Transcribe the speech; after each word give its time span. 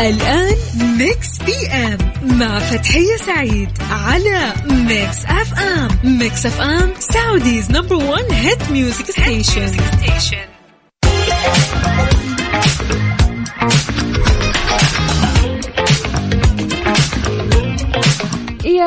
الآن 0.00 0.56
Mix 0.98 1.38
PM 1.46 1.98
مع 2.22 2.58
فتحية 2.58 3.16
سعيد 3.26 3.68
على 3.90 4.52
Mix 4.70 5.24
FM 5.24 5.88
Mix 6.04 6.46
FM 6.46 6.92
Saudi's 6.98 7.70
number 7.70 7.94
one 7.96 8.30
hit 8.32 8.70
music 8.70 9.10
station 9.10 9.72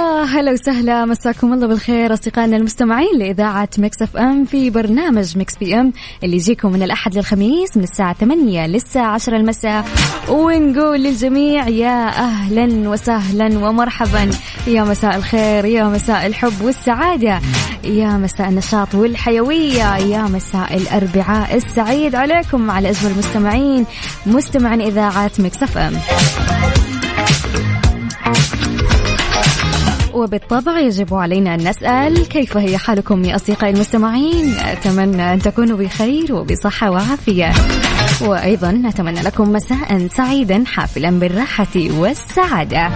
يا 0.01 0.23
هلا 0.23 0.51
وسهلا 0.51 1.05
مساكم 1.05 1.53
الله 1.53 1.67
بالخير 1.67 2.13
أصدقائنا 2.13 2.57
المستمعين 2.57 3.19
لإذاعة 3.19 3.69
Mix 3.77 4.01
FM 4.01 4.45
في 4.45 4.69
برنامج 4.69 5.37
Mix 5.37 5.57
PM 5.57 5.93
اللي 6.23 6.35
يجيكم 6.35 6.71
من 6.71 6.83
الأحد 6.83 7.15
للخميس 7.15 7.77
من 7.77 7.83
الساعة 7.83 8.13
8 8.13 8.67
للساعة 8.67 9.13
10 9.13 9.37
المساء. 9.37 9.85
ونقول 10.29 11.03
للجميع 11.03 11.67
يا 11.67 12.07
أهلا 12.07 12.89
وسهلا 12.89 13.67
ومرحبا. 13.67 14.29
يا 14.67 14.83
مساء 14.83 15.15
الخير 15.15 15.65
يا 15.65 15.83
مساء 15.83 16.25
الحب 16.25 16.61
والسعادة. 16.61 17.39
يا 17.83 18.09
مساء 18.09 18.49
النشاط 18.49 18.95
والحيوية. 18.95 19.97
يا 19.97 20.21
مساء 20.23 20.77
الأربعاء 20.77 21.55
السعيد 21.55 22.15
عليكم 22.15 22.71
على 22.71 22.89
اجمل 22.89 23.17
مستمعين 23.17 23.85
مستمعين 24.25 24.81
إذاعة 24.81 25.31
مكس 25.39 25.63
أف 25.63 25.77
أم. 25.77 25.93
وبالطبع 30.13 30.79
يجب 30.79 31.13
علينا 31.13 31.55
أن 31.55 31.69
نسأل 31.69 32.27
كيف 32.27 32.57
هي 32.57 32.77
حالكم 32.77 33.25
يا 33.25 33.35
أصدقائي 33.35 33.73
المستمعين؟ 33.73 34.53
أتمنى 34.59 35.33
أن 35.33 35.39
تكونوا 35.39 35.77
بخير 35.77 36.33
وبصحة 36.33 36.91
وعافية. 36.91 37.51
وأيضا 38.21 38.71
نتمنى 38.71 39.21
لكم 39.21 39.51
مساء 39.53 40.07
سعيدا 40.07 40.63
حافلا 40.67 41.09
بالراحة 41.09 41.67
والسعادة. 41.75 42.89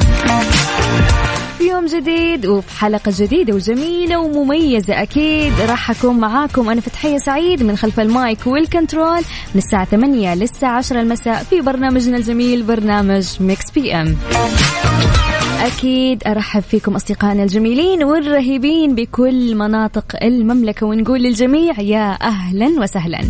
في 1.57 1.63
يوم 1.69 1.85
جديد 1.85 2.45
وفي 2.45 2.80
حلقة 2.80 3.11
جديدة 3.17 3.53
وجميلة 3.53 4.19
ومميزة 4.19 5.02
أكيد. 5.02 5.53
راح 5.69 5.91
أكون 5.91 6.19
معاكم 6.19 6.69
أنا 6.69 6.81
فتحية 6.81 7.17
سعيد 7.17 7.63
من 7.63 7.77
خلف 7.77 8.00
ال 7.99 8.11
mic 8.11 8.47
وال 8.47 8.63
control 8.63 9.17
من 9.53 9.61
الساعة 9.61 9.85
8 9.85 10.35
للساعة 10.35 10.77
10 10.77 11.02
المساء 11.02 11.44
في 11.44 11.61
برنامجنا 11.61 12.17
الجميل 12.17 12.63
برنامج 12.63 13.27
Mix 13.39 13.71
PM. 13.71 14.17
أكيد 15.66 16.23
أرحب 16.27 16.61
فيكم 16.61 16.95
أصدقائنا 16.95 17.44
الجميلين 17.44 18.03
والرهيبين 18.03 18.95
بكل 18.95 19.55
مناطق 19.55 20.23
المملكة 20.23 20.85
ونقول 20.85 21.23
للجميع 21.23 21.80
يا 21.80 22.17
أهلا 22.22 22.67
وسهلا. 22.81 23.22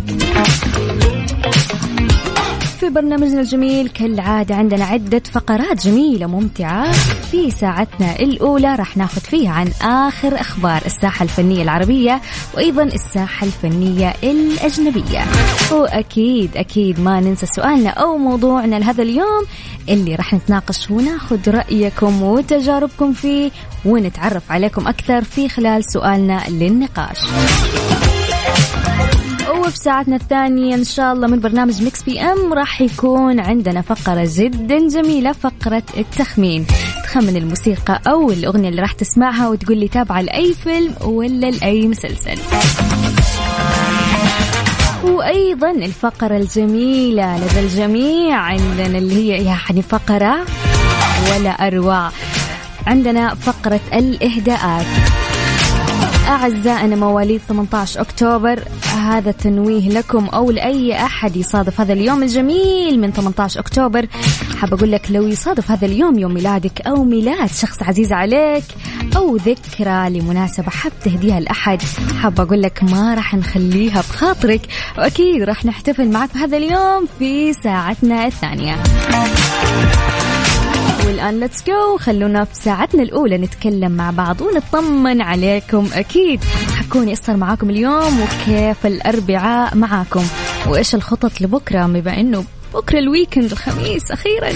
في 2.80 2.88
برنامجنا 2.88 3.40
الجميل 3.40 3.88
كالعادة 3.88 4.54
عندنا 4.54 4.84
عدة 4.84 5.22
فقرات 5.32 5.86
جميلة 5.86 6.26
ممتعة 6.26 6.92
في 7.30 7.50
ساعتنا 7.50 8.16
الأولى 8.18 8.74
راح 8.74 8.96
ناخذ 8.96 9.20
فيها 9.20 9.52
عن 9.52 9.68
آخر 9.82 10.40
أخبار 10.40 10.82
الساحة 10.86 11.22
الفنية 11.22 11.62
العربية 11.62 12.20
وأيضا 12.54 12.82
الساحة 12.82 13.46
الفنية 13.46 14.14
الأجنبية. 14.22 15.24
وأكيد 15.72 16.56
أكيد 16.56 17.00
ما 17.00 17.20
ننسى 17.20 17.46
سؤالنا 17.46 17.90
أو 17.90 18.18
موضوعنا 18.18 18.76
لهذا 18.76 19.02
اليوم 19.02 19.44
اللي 19.88 20.14
راح 20.14 20.34
نتناقش 20.34 20.90
وناخذ 20.90 21.50
رأيكم 21.50 22.22
وتجاربكم 22.22 23.12
فيه 23.12 23.50
ونتعرف 23.84 24.52
عليكم 24.52 24.88
أكثر 24.88 25.24
في 25.24 25.48
خلال 25.48 25.84
سؤالنا 25.84 26.42
للنقاش. 26.48 27.18
وفي 29.66 29.76
ساعتنا 29.76 30.16
الثانية 30.16 30.74
إن 30.74 30.84
شاء 30.84 31.12
الله 31.12 31.26
من 31.26 31.40
برنامج 31.40 31.82
ميكس 31.82 32.02
PM. 32.02 32.52
راح 32.52 32.80
يكون 32.80 33.40
عندنا 33.40 33.80
فقرة 33.80 34.28
جدا 34.34 34.88
جميلة 34.88 35.32
فقرة 35.32 35.82
التخمين. 35.96 36.66
تخمن 37.04 37.36
الموسيقى 37.36 38.00
أو 38.06 38.30
الأغنية 38.30 38.68
اللي 38.68 38.82
راح 38.82 38.92
تسمعها 38.92 39.48
وتقول 39.48 39.78
لي 39.78 39.88
تابعة 39.88 40.20
لأي 40.20 40.54
فيلم 40.54 40.94
ولا 41.04 41.50
لأي 41.50 41.86
مسلسل. 41.86 42.38
وأيضا 45.04 45.70
الفقرة 45.70 46.36
الجميلة 46.36 47.36
لدى 47.36 47.60
الجميع 47.60 48.36
عندنا 48.36 48.98
اللي 48.98 49.14
هي 49.14 49.44
يعني 49.44 49.82
فقرة 49.82 50.46
ولا 51.32 51.50
أروع. 51.50 52.10
عندنا 52.86 53.34
فقرة 53.34 53.80
الإهداءات. 53.92 54.86
أعزائنا 56.26 56.96
مواليد 56.96 57.40
18 57.48 58.00
أكتوبر 58.00 58.62
هذا 58.94 59.30
تنويه 59.30 59.88
لكم 59.88 60.26
أو 60.26 60.50
لأي 60.50 60.94
أحد 61.04 61.36
يصادف 61.36 61.80
هذا 61.80 61.92
اليوم 61.92 62.22
الجميل 62.22 63.00
من 63.00 63.12
18 63.12 63.60
أكتوبر. 63.60 64.06
حاب 64.60 64.74
أقول 64.74 64.92
لك 64.92 65.10
لو 65.10 65.26
يصادف 65.26 65.70
هذا 65.70 65.86
اليوم 65.86 66.18
يوم 66.18 66.34
ميلادك 66.34 66.80
أو 66.80 67.04
ميلاد 67.04 67.48
شخص 67.48 67.82
عزيز 67.82 68.12
عليك 68.12 68.64
أو 69.16 69.36
ذكرى 69.36 70.10
لمناسبة 70.10 70.70
حاب 70.70 70.92
تهديها 71.04 71.40
لأحد 71.40 71.82
حاب 72.22 72.40
أقول 72.40 72.62
لك 72.62 72.82
ما 72.82 73.14
راح 73.14 73.34
نخليها 73.34 74.00
بخاطرك 74.00 74.60
وأكيد 74.98 75.42
راح 75.42 75.64
نحتفل 75.64 76.10
معك 76.10 76.34
بهذا 76.34 76.56
اليوم 76.56 77.06
في 77.18 77.52
ساعتنا 77.52 78.26
الثانية. 78.26 78.76
والآن 81.06 81.40
let's 81.40 81.64
go 81.66 81.96
خلونا 81.98 82.44
في 82.44 82.54
ساعتنا 82.54 83.02
الأولى 83.02 83.38
نتكلم 83.38 83.92
مع 83.92 84.10
بعض 84.10 84.40
ونطمن 84.40 85.20
عليكم 85.20 85.88
أكيد. 85.92 86.40
حكوني 86.76 87.12
أصلا 87.12 87.36
معاكم 87.36 87.70
اليوم 87.70 88.20
وكيف 88.20 88.86
الأربعاء 88.86 89.76
معاكم؟ 89.76 90.24
وإيش 90.68 90.94
الخطط 90.94 91.40
لبكرة؟ 91.40 91.86
بما 91.86 92.20
أنه 92.20 92.44
بكرة 92.74 92.98
الويكند 92.98 93.52
الخميس 93.52 94.10
أخيرا. 94.10 94.50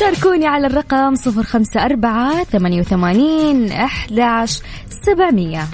شاركوني 0.00 0.46
على 0.46 0.66
الرقم 0.66 1.14
054 1.26 2.44
88 2.44 3.72
11 3.72 4.62
700 5.06 5.68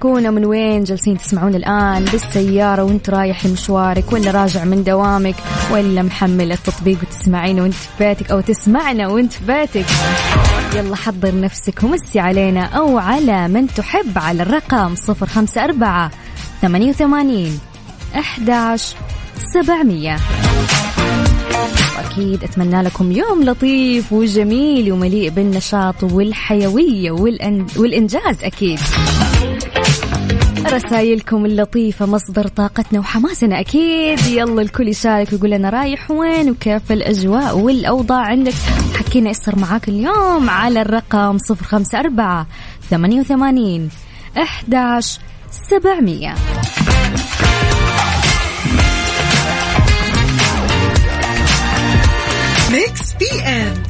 تكونوا 0.00 0.30
من 0.30 0.44
وين 0.44 0.84
جالسين 0.84 1.18
تسمعون 1.18 1.54
الآن؟ 1.54 2.04
بالسيارة 2.04 2.82
وانت 2.82 3.10
رايح 3.10 3.46
لمشوارك 3.46 4.12
ولا 4.12 4.30
راجع 4.30 4.64
من 4.64 4.84
دوامك 4.84 5.34
ولا 5.72 6.02
محمل 6.02 6.52
التطبيق 6.52 6.98
وتسمعين 7.02 7.60
وانت 7.60 7.74
في 7.74 7.88
بيتك 7.98 8.30
أو 8.30 8.40
تسمعنا 8.40 9.08
وانت 9.08 9.32
في 9.32 9.44
بيتك. 9.44 9.86
يلا 10.74 10.96
حضر 10.96 11.40
نفسك 11.40 11.82
ومسي 11.82 12.20
علينا 12.20 12.64
أو 12.64 12.98
على 12.98 13.48
من 13.48 13.66
تحب 13.66 14.18
على 14.18 14.42
الرقم 14.42 14.94
054 15.08 16.10
88 16.62 17.60
11 18.14 18.96
700 19.54 20.16
أكيد 21.98 22.44
أتمنى 22.44 22.82
لكم 22.82 23.12
يوم 23.12 23.42
لطيف 23.44 24.12
وجميل 24.12 24.92
ومليء 24.92 25.30
بالنشاط 25.30 26.02
والحيوية 26.02 27.10
والإنجاز 27.76 28.44
أكيد. 28.44 28.80
رسائلكم 30.66 31.46
اللطيفة 31.46 32.06
مصدر 32.06 32.46
طاقتنا 32.48 32.98
وحماسنا 33.00 33.60
أكيد. 33.60 34.26
يلا 34.26 34.62
الكل 34.62 34.88
يشارك 34.88 35.32
ويقول 35.32 35.50
لنا 35.50 35.70
رايح 35.70 36.10
وين 36.10 36.50
وكيف 36.50 36.92
الأجواء 36.92 37.58
والأوضاع 37.58 38.20
عندك. 38.20 38.54
حكينا 38.98 39.30
يصير 39.30 39.58
معاك 39.58 39.88
اليوم 39.88 40.50
على 40.50 40.82
الرقم 40.82 41.38
صفر 41.38 41.64
خمسة 41.64 42.00
أربعة 42.00 42.46
ثمانية 42.90 43.20
وثمانين 43.20 43.88
أحداش 44.38 45.18
سبعمية. 45.50 46.34
ميكس 52.72 53.12
PM 53.20 53.89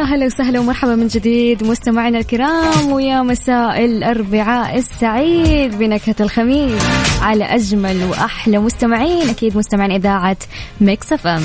يا 0.00 0.04
هلا 0.04 0.26
وسهلا 0.26 0.60
ومرحبا 0.60 0.94
من 0.94 1.06
جديد 1.06 1.64
مستمعينا 1.64 2.18
الكرام 2.18 2.92
ويا 2.92 3.22
مساء 3.22 3.84
الأربعاء 3.84 4.78
السعيد 4.78 5.78
بنكهة 5.78 6.14
الخميس 6.20 6.82
على 7.22 7.44
أجمل 7.44 8.04
وأحلى 8.04 8.58
مستمعين 8.58 9.28
أكيد 9.28 9.56
مستمعين 9.56 9.90
إذاعة 9.92 10.36
ميكس 10.80 11.12
FM. 11.12 11.42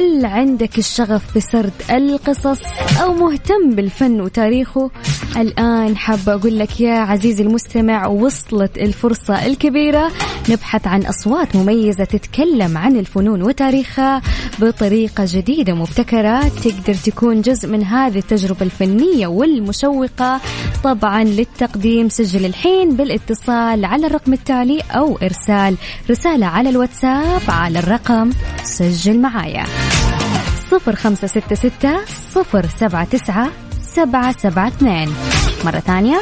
هل 0.00 0.26
عندك 0.26 0.78
الشغف 0.78 1.36
بسرد 1.36 1.72
القصص 1.90 2.60
أو 3.02 3.14
مهتم 3.14 3.70
بالفن 3.70 4.20
وتاريخه؟ 4.20 4.90
الآن 5.36 5.96
حابة 5.96 6.34
أقول 6.34 6.58
لك 6.58 6.80
يا 6.80 6.94
عزيزي 6.94 7.42
المستمع 7.42 8.06
وصلت 8.06 8.78
الفرصة 8.78 9.46
الكبيرة 9.46 10.12
نبحث 10.48 10.86
عن 10.86 11.02
أصوات 11.02 11.56
مميزة 11.56 12.04
تتكلم 12.04 12.78
عن 12.78 12.96
الفنون 12.96 13.42
وتاريخها 13.42 14.22
بطريقة 14.58 15.24
جديدة 15.26 15.74
مبتكرة. 15.74 16.48
تقدر 16.48 16.94
تكون 16.94 17.40
جزء 17.40 17.68
من 17.68 17.84
هذه 17.84 18.18
التجربة 18.18 18.62
الفنية 18.62 19.26
والمشوقة 19.26 20.40
طبعا 20.84 21.24
للتقديم. 21.24 22.08
سجل 22.08 22.44
الحين 22.44 22.96
بالاتصال 22.96 23.84
على 23.84 24.06
الرقم 24.06 24.32
التالي 24.32 24.80
أو 24.90 25.18
إرسال 25.22 25.76
رسالة 26.10 26.46
على 26.46 26.70
الواتساب 26.70 27.42
على 27.48 27.78
الرقم 27.78 28.30
سجل 28.62 29.18
معايا. 29.18 29.64
صفر 30.70 30.96
خمسة 30.96 31.26
ستة 31.26 31.54
ستة 31.54 32.04
صفر 32.34 32.66
سبعة 32.80 33.04
تسعة 33.04 33.48
سبعة 33.82 34.32
سبعة 34.38 34.68
اثنين. 34.68 35.14
مرة 35.64 35.78
ثانية 35.78 36.20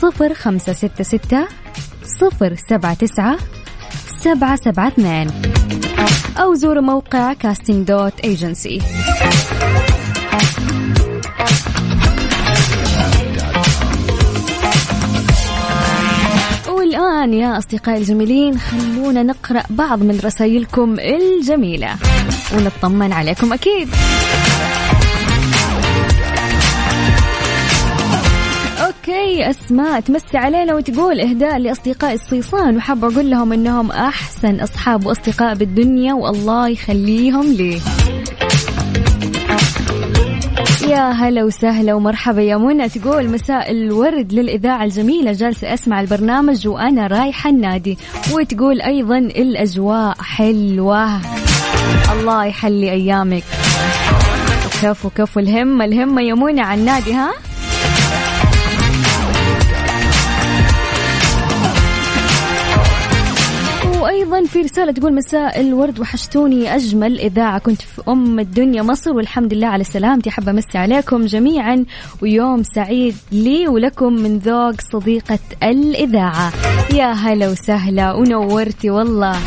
صفر 0.00 0.34
خمسة 0.34 0.72
ستة 0.72 1.04
ستة 1.04 1.48
صفر 2.20 2.54
سبعة 2.70 2.94
تسعة 2.94 3.36
سبعة 4.24 4.56
سبعة 4.56 4.88
اثنين. 4.88 5.30
أو 6.40 6.54
زوروا 6.54 6.82
موقع 6.82 7.32
كاستنج 7.32 7.86
دوت 7.86 8.20
ايجنسي 8.24 8.80
والآن 17.28 17.40
يا 17.40 17.58
أصدقائي 17.58 17.98
الجميلين 17.98 18.58
خلونا 18.58 19.22
نقرأ 19.22 19.62
بعض 19.70 20.02
من 20.02 20.20
رسائلكم 20.24 20.96
الجميلة. 20.98 21.96
ونطمن 22.54 23.12
عليكم 23.12 23.52
أكيد. 23.52 23.88
أوكي 28.80 29.50
أسماء 29.50 30.00
تمسي 30.00 30.38
علينا 30.38 30.74
وتقول 30.74 31.20
إهداء 31.20 31.58
لأصدقاء 31.58 32.14
الصيصان 32.14 32.76
وحابه 32.76 33.08
أقول 33.08 33.30
لهم 33.30 33.52
إنهم 33.52 33.90
أحسن 33.90 34.60
أصحاب 34.60 35.06
وأصدقاء 35.06 35.54
بالدنيا 35.54 36.14
والله 36.14 36.68
يخليهم 36.68 37.52
لي. 37.52 37.80
يا 40.88 41.10
هلا 41.10 41.44
وسهلا 41.44 41.94
ومرحبا 41.94 42.42
يا 42.42 42.56
منى. 42.56 42.88
تقول 42.88 43.28
مساء 43.30 43.70
الورد 43.70 44.32
للإذاعة 44.32 44.84
الجميلة 44.84 45.32
جالسة 45.32 45.74
أسمع 45.74 46.00
البرنامج 46.00 46.68
وأنا 46.68 47.06
رايحة 47.06 47.50
النادي. 47.50 47.98
وتقول 48.32 48.80
أيضا 48.80 49.18
الأجواء 49.18 50.14
حلوة. 50.20 51.20
الله 52.12 52.44
يحلي 52.44 52.90
أيامك. 52.90 53.42
كفو 54.82 55.10
كفو 55.10 55.40
الهمة 55.40 55.84
الهمة 55.84 56.22
يا 56.22 56.34
منى 56.34 56.60
على 56.60 56.80
النادي 56.80 57.12
ها؟ 57.12 57.30
وأيضا 64.28 64.46
في 64.46 64.60
رسالة 64.60 64.92
تقول 64.92 65.14
مساء 65.14 65.60
الورد 65.60 66.00
وحشتوني 66.00 66.74
أجمل 66.76 67.18
إذاعة. 67.18 67.58
كنت 67.58 67.82
في 67.82 68.02
أم 68.08 68.38
الدنيا 68.38 68.82
مصر 68.82 69.10
والحمد 69.10 69.54
لله 69.54 69.66
على 69.66 69.84
سلامتي. 69.84 70.30
حابه 70.30 70.50
أمسي 70.50 70.78
عليكم 70.78 71.26
جميعا 71.26 71.84
ويوم 72.22 72.62
سعيد 72.62 73.16
لي 73.32 73.68
ولكم 73.68 74.12
من 74.12 74.38
ذوق 74.38 74.80
صديقة 74.92 75.38
الإذاعة. 75.62 76.52
يا 76.94 77.12
هلا 77.12 77.48
وسهلا 77.48 78.12
ونورتي 78.12 78.90
والله. 78.90 79.38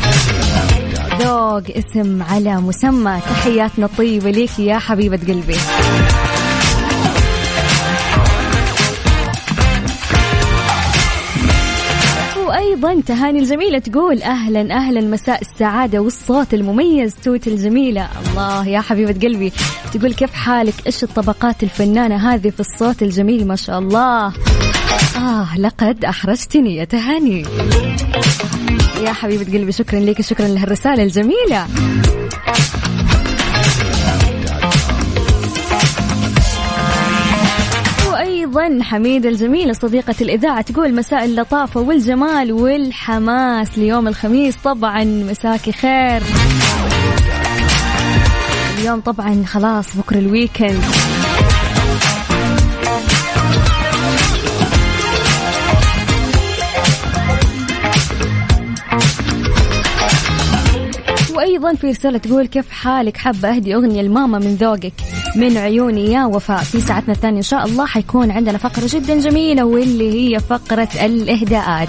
ذوق 1.20 1.62
اسم 1.76 2.22
على 2.22 2.56
مسمى. 2.56 3.18
تحياتنا 3.20 3.86
الطيبة 3.86 4.30
ليك 4.30 4.58
يا 4.58 4.78
حبيبة 4.78 5.16
قلبي. 5.16 5.56
وأيضا 12.72 13.00
تهاني 13.00 13.38
الجميلة 13.38 13.78
تقول 13.78 14.22
أهلا 14.22 14.74
أهلا 14.74 15.00
مساء 15.00 15.40
السعادة 15.40 15.98
والصوت 15.98 16.54
المميز 16.54 17.14
توت 17.14 17.46
الجميلة. 17.46 18.08
الله 18.26 18.68
يا 18.68 18.80
حبيبة 18.80 19.12
قلبي. 19.12 19.52
تقول 19.92 20.14
كيف 20.14 20.34
حالك؟ 20.34 20.74
إيش 20.86 21.04
الطبقات 21.04 21.62
الفنانة 21.62 22.34
هذه 22.34 22.50
في 22.50 22.60
الصوت 22.60 23.02
الجميل؟ 23.02 23.46
ما 23.46 23.56
شاء 23.56 23.78
الله. 23.78 24.32
آه 25.16 25.58
لقد 25.58 26.04
أحرجتني 26.04 26.76
يا 26.76 26.84
تهاني. 26.84 27.44
يا 29.04 29.12
حبيبة 29.12 29.58
قلبي 29.58 29.72
شكرا 29.72 30.00
لك 30.00 30.20
شكرا 30.20 30.48
لهالرسالة 30.48 31.02
الجميلة. 31.02 31.66
أيضا 38.58 38.82
حميده 38.82 39.28
الجميله 39.28 39.72
صديقة 39.72 40.14
الإذاعة 40.20 40.62
تقول 40.62 40.94
مساء 40.94 41.24
اللطافة 41.24 41.80
والجمال 41.80 42.52
والحماس 42.52 43.78
ليوم 43.78 44.08
الخميس. 44.08 44.56
طبعا 44.56 45.04
مساكي 45.04 45.72
خير. 45.72 46.22
اليوم 48.78 49.00
طبعا 49.00 49.44
خلاص 49.46 49.96
بكرة 49.96 50.18
الويكند. 50.18 50.82
وأيضا 61.62 61.78
في 61.80 61.86
رسالة 61.86 62.18
تقول 62.18 62.46
كيف 62.46 62.70
حالك؟ 62.70 63.16
حابة 63.16 63.48
أهدي 63.48 63.74
أغنية 63.74 64.02
لماما 64.02 64.38
من 64.38 64.54
ذوقك 64.54 64.92
من 65.36 65.56
عيوني 65.56 66.12
يا 66.12 66.24
وفاء. 66.24 66.62
في 66.62 66.80
ساعتنا 66.80 67.14
الثانية 67.14 67.38
إن 67.38 67.42
شاء 67.42 67.64
الله 67.66 67.86
حيكون 67.86 68.30
عندنا 68.30 68.58
فقرة 68.58 68.88
جدا 68.92 69.18
جميلة 69.18 69.64
واللي 69.64 70.12
هي 70.12 70.40
فقرة 70.40 70.88
الإهداءات. 71.04 71.88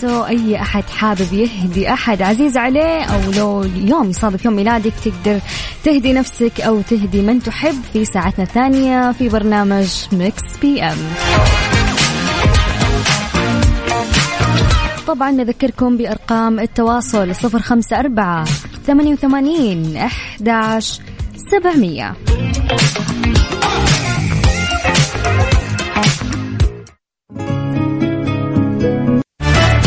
so 0.00 0.24
أي 0.24 0.60
أحد 0.60 0.84
حابب 0.84 1.32
يهدي 1.32 1.92
أحد 1.92 2.22
عزيز 2.22 2.56
عليه 2.56 3.02
أو 3.02 3.32
لو 3.36 3.62
اليوم 3.62 4.10
يصادف 4.10 4.44
يوم 4.44 4.56
ميلادك 4.56 4.92
تقدر 5.04 5.40
تهدي 5.84 6.12
نفسك 6.12 6.60
أو 6.60 6.80
تهدي 6.80 7.22
من 7.22 7.42
تحب. 7.42 7.76
في 7.92 8.04
ساعتنا 8.04 8.44
الثانية 8.44 9.12
في 9.12 9.28
برنامج 9.28 9.88
ميكس 10.12 10.42
PM 10.62 10.96
طبعا 15.06 15.30
نذكركم 15.30 15.96
بأرقام 15.96 16.60
التواصل 16.60 17.34
صفر 17.34 17.58
خمسة 17.58 17.98
أربعة 17.98 18.44
ثمانية 18.86 19.12
وثمانين 19.12 19.96
أحداش 19.96 21.00
سبعمية. 21.50 22.14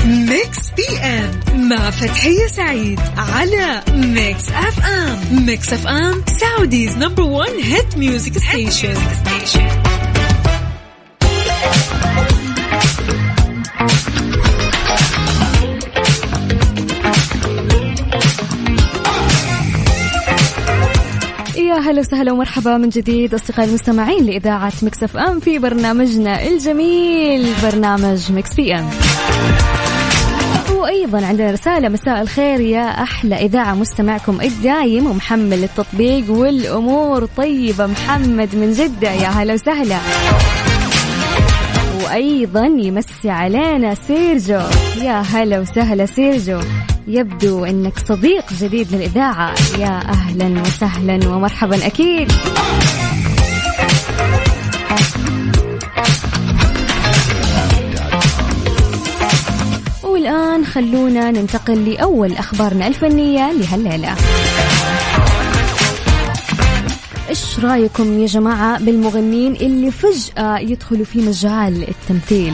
ميكس 0.05 0.71
PM 0.77 1.69
مع 1.69 1.89
فتحية 1.89 2.47
سعيد 2.47 2.99
على 3.17 3.81
ميكس 3.93 4.49
FM. 4.49 5.45
ميكس 5.45 5.73
FM 5.73 6.23
Saudi's 6.39 6.97
number 6.97 7.23
one 7.23 7.59
hit 7.63 7.97
music 7.97 8.37
station. 8.37 8.89
يا 8.89 9.88
هلا 21.79 21.99
وسهلا 21.99 22.31
ومرحبا 22.31 22.77
من 22.77 22.89
جديد 22.89 23.33
أصدقائي 23.33 23.69
المستمعين 23.69 24.25
لإذاعة 24.25 24.73
مكس 24.83 25.03
FM 25.03 25.39
في 25.39 25.59
برنامجنا 25.59 26.47
الجميل 26.47 27.53
برنامج 27.63 28.31
مكس 28.31 28.53
PM. 28.53 28.89
وأيضا 30.75 31.25
عندنا 31.25 31.51
رسالة 31.51 31.89
مساء 31.89 32.21
الخير 32.21 32.59
يا 32.59 33.03
أحلى 33.03 33.35
إذاعة 33.35 33.73
مستمعكم 33.73 34.41
الدايم 34.41 35.07
ومحمل 35.07 35.63
التطبيق 35.63 36.31
والأمور 36.31 37.25
طيبة 37.25 37.85
محمد 37.85 38.55
من 38.55 38.73
جدة 38.73 39.11
يا 39.11 39.27
هلا 39.27 39.53
وسهلا. 39.53 39.97
وأيضا 42.03 42.65
يمسي 42.65 43.29
علينا 43.29 43.95
سيرجو 43.95 44.61
يا 45.01 45.21
هلا 45.21 45.59
وسهلا 45.59 46.05
سيرجو. 46.05 46.59
يبدو 47.09 47.65
إنك 47.65 47.99
صديق 48.07 48.53
جديد 48.53 48.95
للإذاعة. 48.95 49.55
يا 49.79 50.01
أهلا 50.09 50.61
وسهلا 50.61 51.27
ومرحبا 51.27 51.85
أكيد. 51.85 52.31
خلونا 60.73 61.31
ننتقل 61.31 61.85
لأول 61.89 62.31
أخبارنا 62.31 62.87
الفنية 62.87 63.51
لهالليلة. 63.51 64.15
إيش 67.29 67.59
رأيكم 67.59 68.19
يا 68.19 68.25
جماعة 68.25 68.79
بالمغنين 68.79 69.55
اللي 69.55 69.91
فجأة 69.91 70.59
يدخلوا 70.59 71.05
في 71.05 71.19
مجال 71.21 71.89
التمثيل؟ 71.89 72.53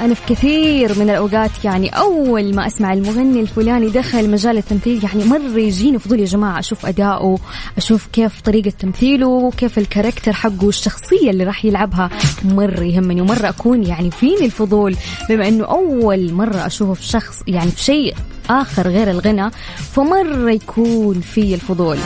أنا 0.00 0.14
في 0.14 0.34
كثير 0.34 0.98
من 0.98 1.10
الأوقات. 1.10 1.50
يعني 1.64 1.88
أول 1.88 2.54
ما 2.54 2.66
أسمع 2.66 2.92
المغني 2.92 3.40
الفلاني 3.40 3.88
دخل 3.88 4.30
مجال 4.30 4.58
التمثيل 4.58 5.04
يعني 5.04 5.24
مرة 5.24 5.60
يجيني 5.60 5.98
فضول 5.98 6.20
يا 6.20 6.24
جماعة 6.24 6.58
أشوف 6.58 6.86
أداؤه 6.86 7.38
أشوف 7.76 8.06
كيف 8.06 8.40
طريقة 8.40 8.72
تمثيله 8.78 9.26
وكيف 9.26 9.78
الكاركتر 9.78 10.32
حقه 10.32 10.64
والشخصية 10.64 11.30
اللي 11.30 11.44
راح 11.44 11.64
يلعبها. 11.64 12.10
مرة 12.44 12.80
يهمني 12.80 13.20
ومرة 13.20 13.48
أكون 13.48 13.82
يعني 13.82 14.10
فيني 14.10 14.44
الفضول. 14.44 14.96
بما 15.28 15.48
أنه 15.48 15.64
أول 15.64 16.32
مرة 16.32 16.66
أشوفه 16.66 16.94
في 16.94 17.02
شخص 17.02 17.42
يعني 17.46 17.70
في 17.70 17.82
شيء 17.82 18.14
آخر 18.50 18.88
غير 18.88 19.10
الغنى 19.10 19.50
فمرة 19.92 20.50
يكون 20.50 21.20
في 21.20 21.54
الفضول. 21.54 21.98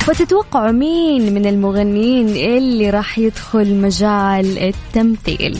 فتتوقعوا 0.00 0.70
مين 0.70 1.34
من 1.34 1.46
المغنيين 1.46 2.28
اللي 2.28 2.90
راح 2.90 3.18
يدخل 3.18 3.74
مجال 3.74 4.58
التمثيل؟ 4.58 5.58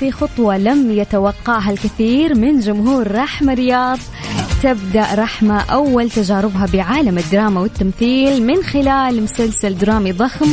في 0.00 0.12
خطوة 0.12 0.58
لم 0.58 0.90
يتوقعها 0.90 1.70
الكثير 1.70 2.34
من 2.34 2.60
جمهور 2.60 3.14
رحمة 3.14 3.54
رياض. 3.54 3.98
تبدأ 4.62 5.06
رحمة 5.14 5.60
أول 5.60 6.10
تجاربها 6.10 6.66
بعالم 6.72 7.18
الدراما 7.18 7.60
والتمثيل 7.60 8.46
من 8.46 8.62
خلال 8.62 9.22
مسلسل 9.22 9.78
درامي 9.78 10.12
ضخم 10.12 10.46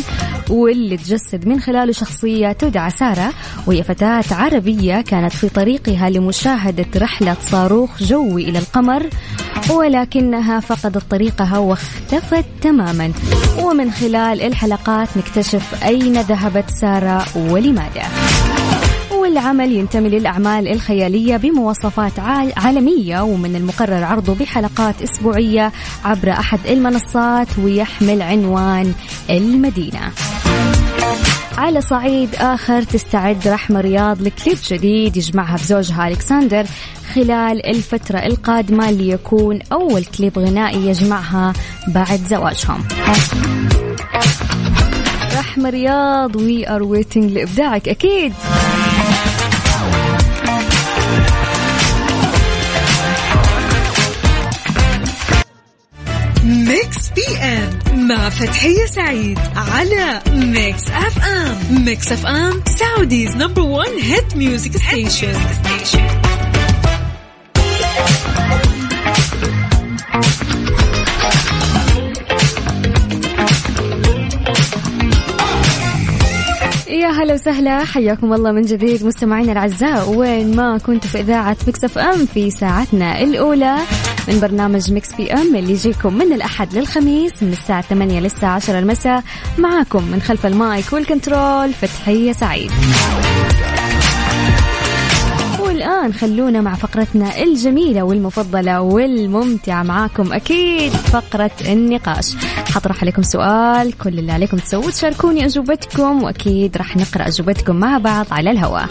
واللي 0.49 0.97
تجسد 0.97 1.47
من 1.47 1.59
خلاله 1.59 1.91
شخصية 1.91 2.51
تدعى 2.51 2.89
سارة. 2.89 3.33
وهي 3.67 3.83
فتاة 3.83 4.23
عربية 4.31 5.01
كانت 5.01 5.33
في 5.33 5.49
طريقها 5.49 6.09
لمشاهدة 6.09 6.85
رحلة 6.97 7.37
صاروخ 7.41 8.03
جوي 8.03 8.49
إلى 8.49 8.59
القمر 8.59 9.09
ولكنها 9.69 10.59
فقدت 10.59 11.03
طريقها 11.11 11.57
واختفت 11.57 12.45
تماما. 12.61 13.11
ومن 13.61 13.91
خلال 13.91 14.41
الحلقات 14.41 15.07
نكتشف 15.17 15.83
أين 15.83 16.21
ذهبت 16.21 16.69
سارة 16.69 17.25
ولماذا. 17.35 18.03
والعمل 19.23 19.71
ينتمي 19.71 20.09
للأعمال 20.09 20.67
الخيالية 20.67 21.37
بمواصفات 21.37 22.19
عالمية 22.57 23.21
ومن 23.21 23.55
المقرر 23.55 24.03
عرضه 24.03 24.35
بحلقات 24.35 25.01
أسبوعية 25.01 25.71
عبر 26.05 26.31
أحد 26.31 26.59
المنصات 26.69 27.47
ويحمل 27.59 28.21
عنوان 28.21 28.93
المدينة. 29.29 30.11
على 31.57 31.81
صعيد 31.81 32.35
آخر 32.35 32.81
تستعد 32.81 33.47
رحمة 33.47 33.81
رياض 33.81 34.21
لكليب 34.21 34.57
جديد 34.67 35.17
يجمعها 35.17 35.55
بزوجها 35.55 36.07
ألكسندر 36.07 36.65
خلال 37.13 37.65
الفترة 37.65 38.17
القادمة 38.17 38.91
ليكون 38.91 39.59
أول 39.71 40.05
كليب 40.05 40.39
غنائي 40.39 40.87
يجمعها 40.87 41.53
بعد 41.87 42.19
زواجهم. 42.29 42.83
رحمة 45.37 45.69
رياض 45.69 46.35
we 46.35 46.69
are 46.69 46.83
waiting 46.83 47.31
لإبداعك 47.31 47.89
أكيد. 47.89 48.33
ميكس 56.73 57.09
PM 57.09 58.07
مع 58.07 58.29
فتحية 58.29 58.85
سعيد 58.85 59.39
على 59.55 60.21
ميكس 60.33 60.87
FM. 60.87 61.85
ميكس 61.85 62.11
FM 62.11 62.61
Saudi's 62.65 63.35
number 63.35 63.61
one 63.61 63.99
hit 64.01 64.35
music 64.35 64.77
station. 64.77 66.07
يا 76.89 77.07
هلا 77.07 77.33
وسهلا 77.33 77.83
حياكم 77.85 78.33
الله 78.33 78.51
من 78.51 78.61
جديد 78.61 79.05
مستمعينا 79.05 79.51
الأعزاء. 79.51 80.09
وين 80.09 80.55
ما 80.55 80.77
كنتوا 80.77 81.09
في 81.09 81.19
إذاعة 81.19 81.57
مكس 81.67 81.83
FM 81.83 82.25
في 82.25 82.51
ساعتنا 82.51 83.21
الأولى 83.21 83.77
من 84.27 84.39
برنامج 84.39 84.93
مكس 84.93 85.13
PM 85.15 85.55
اللي 85.55 85.71
يجيكم 85.71 86.13
من 86.13 86.33
الأحد 86.33 86.73
للخميس 86.77 87.43
من 87.43 87.51
الساعة 87.51 87.81
8 87.81 88.19
للساعة 88.19 88.55
10 88.55 88.79
المساء. 88.79 89.23
معاكم 89.57 90.03
من 90.03 90.21
خلف 90.21 90.45
المايك 90.45 90.93
وال 90.93 91.11
control 91.11 91.73
فتحية 91.73 92.31
سعيد. 92.31 92.71
والآن 95.59 96.13
خلونا 96.13 96.61
مع 96.61 96.75
فقرتنا 96.75 97.43
الجميلة 97.43 98.03
والمفضلة 98.03 98.81
والممتعة. 98.81 99.83
معاكم 99.83 100.33
أكيد 100.33 100.91
فقرة 100.91 101.51
النقاش. 101.67 102.35
حطرح 102.73 103.01
عليكم 103.01 103.21
سؤال 103.21 103.97
كل 103.97 104.19
اللي 104.19 104.31
عليكم 104.31 104.57
تسووا 104.57 104.91
تشاركوني 104.91 105.45
أجوبتكم 105.45 106.23
وأكيد 106.23 106.77
راح 106.77 106.97
نقرأ 106.97 107.27
أجوبتكم 107.27 107.75
مع 107.75 107.97
بعض 107.97 108.25
على 108.31 108.51
الهواء. 108.51 108.87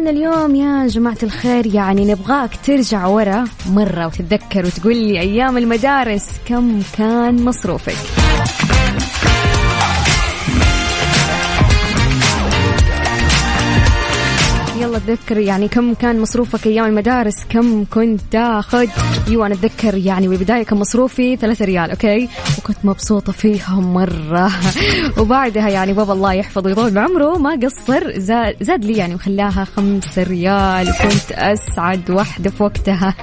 سؤالنا 0.00 0.10
اليوم 0.10 0.54
يا 0.54 0.86
جماعة 0.86 1.18
الخير 1.22 1.66
يعني 1.74 2.12
نبغاك 2.12 2.50
ترجع 2.66 3.06
ورا 3.06 3.44
مرة 3.70 4.06
وتتذكر 4.06 4.66
وتقول 4.66 4.96
لي 4.96 5.20
أيام 5.20 5.58
المدارس 5.58 6.30
كم 6.46 6.82
كان 6.98 7.44
مصروفك. 7.44 8.19
يلا 15.00 15.16
تذكر 15.16 15.38
يعني 15.38 15.68
كم 15.68 15.94
كان 15.94 16.20
مصروفك 16.20 16.66
أيام 16.66 16.84
المدارس؟ 16.84 17.44
كم 17.48 17.84
كنت 17.84 18.20
تاخذ؟ 18.30 18.88
أيوه 19.28 19.46
أنا 19.46 19.54
أتذكر 19.54 19.96
يعني 19.96 20.28
بالبداية 20.28 20.62
كان 20.62 20.78
مصروفي 20.78 21.36
ثلاثة 21.36 21.64
ريال 21.64 21.90
okay؟ 21.90 22.28
وكنت 22.58 22.76
مبسوطة 22.84 23.32
فيها 23.32 23.74
مرة. 23.74 24.50
وبعدها 25.18 25.68
يعني 25.68 25.92
بابا 25.92 26.12
الله 26.12 26.32
يحفظه 26.32 26.66
ويطول. 26.66 26.90
بعمره 26.90 27.38
ما 27.38 27.58
قصر 27.62 28.18
زاد, 28.18 28.56
زاد 28.60 28.84
لي 28.84 28.96
يعني 28.96 29.14
وخلاها 29.14 29.64
خمسة 29.64 30.22
ريال 30.22 30.88
وكنت 30.88 31.32
أسعد 31.32 32.10
واحدة 32.10 32.50
في 32.50 32.62
وقتها. 32.62 33.14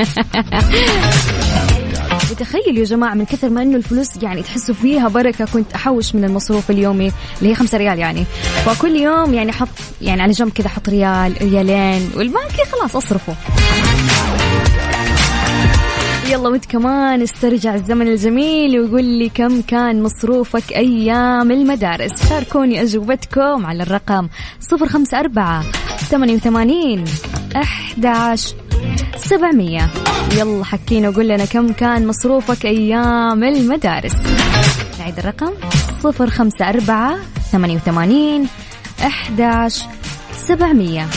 وتخيل 2.31 2.77
يا 2.77 2.83
جماعة 2.83 3.13
من 3.13 3.25
كثر 3.25 3.49
ما 3.49 3.61
إنه 3.61 3.77
الفلوس 3.77 4.07
يعني 4.21 4.43
تحسوا 4.43 4.75
فيها 4.75 5.07
بركة 5.07 5.45
كنت 5.45 5.73
أحوش 5.73 6.15
من 6.15 6.23
المصروف 6.23 6.71
اليومي 6.71 7.11
اللي 7.39 7.51
هي 7.51 7.55
خمسة 7.55 7.77
ريال 7.77 7.99
يعني. 7.99 8.25
فكل 8.65 8.95
يوم 8.95 9.33
يعني 9.33 9.51
حط 9.51 9.67
يعني 10.01 10.21
على 10.21 10.31
جنب 10.31 10.49
كذا 10.51 10.69
حط 10.69 10.89
ريال 10.89 11.33
ريالين 11.41 12.09
والباقي 12.15 12.65
خلاص 12.71 12.95
أصرفه. 12.95 13.35
يلا 16.29 16.49
وانت 16.49 16.65
كمان 16.65 17.21
استرجع 17.21 17.75
الزمن 17.75 18.07
الجميل 18.07 18.79
وقول 18.79 19.03
لي 19.03 19.29
كم 19.29 19.61
كان 19.61 20.03
مصروفك 20.03 20.73
أيام 20.73 21.51
المدارس. 21.51 22.29
شاركوني 22.29 22.81
أجوبتكم 22.81 23.65
على 23.65 23.83
الرقم 23.83 24.29
صفر 24.59 24.87
خمسة 24.87 25.21
أربعة 27.57 27.65
ثمانية 27.65 27.97
وثمانين 27.97 27.97
أحداش 28.07 28.53
سبعمية. 29.17 29.89
يلا 30.31 30.65
حكينا 30.65 31.09
وقول 31.09 31.27
لنا 31.27 31.45
كم 31.45 31.73
كان 31.73 32.07
مصروفك 32.07 32.65
أيام 32.65 33.43
المدارس. 33.43 34.15
نعيد 34.99 35.19
الرقم 35.19 35.51
صفر 36.03 36.29
خمسة 36.29 36.69
أربعة 36.69 37.17
ثمانية 37.51 37.75
وثمانين 37.75 38.47
أحداش 39.05 39.83
سبعمية. 40.33 41.07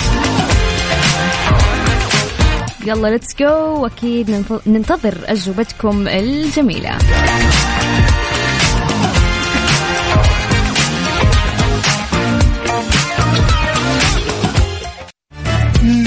يلا 2.86 3.08
let's 3.08 3.36
go 3.40 3.82
واكيد 3.82 4.44
ننتظر 4.66 5.14
أجوبتكم 5.26 6.08
الجميلة. 6.08 6.98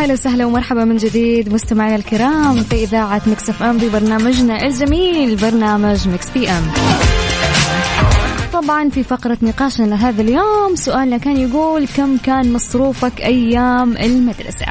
هلا 0.00 0.12
وسهلا 0.12 0.46
ومرحبا 0.46 0.84
من 0.84 0.96
جديد 0.96 1.52
مستمعينا 1.52 1.96
الكرام 1.96 2.56
في 2.56 2.84
إذاعة 2.84 3.22
مكس 3.26 3.50
FM 3.50 3.78
ببرنامجنا 3.78 4.66
الجميل 4.66 5.36
برنامج 5.36 6.08
مكس 6.08 6.30
PM. 6.30 6.62
طبعا 8.52 8.88
في 8.88 9.02
فقرة 9.02 9.38
نقاشنا 9.42 9.86
لهذا 9.86 10.22
اليوم 10.22 10.74
سؤالنا 10.74 11.18
كان 11.18 11.36
يقول 11.36 11.86
كم 11.96 12.16
كان 12.16 12.52
مصروفك 12.52 13.20
أيام 13.20 13.96
المدرسة؟ 13.96 14.66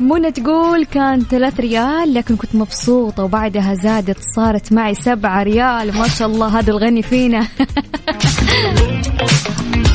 منى 0.00 0.30
تقول 0.30 0.84
كان 0.84 1.22
ثلاث 1.30 1.60
ريال 1.60 2.14
لكن 2.14 2.36
كنت 2.36 2.54
مبسوطة 2.54 3.24
وبعدها 3.24 3.74
زادت 3.74 4.18
صارت 4.36 4.72
معي 4.72 4.94
سبعة 4.94 5.42
ريال. 5.42 5.96
ما 5.98 6.08
شاء 6.08 6.28
الله 6.28 6.58
هذا 6.58 6.70
الغني 6.70 7.02
فينا. 7.02 7.46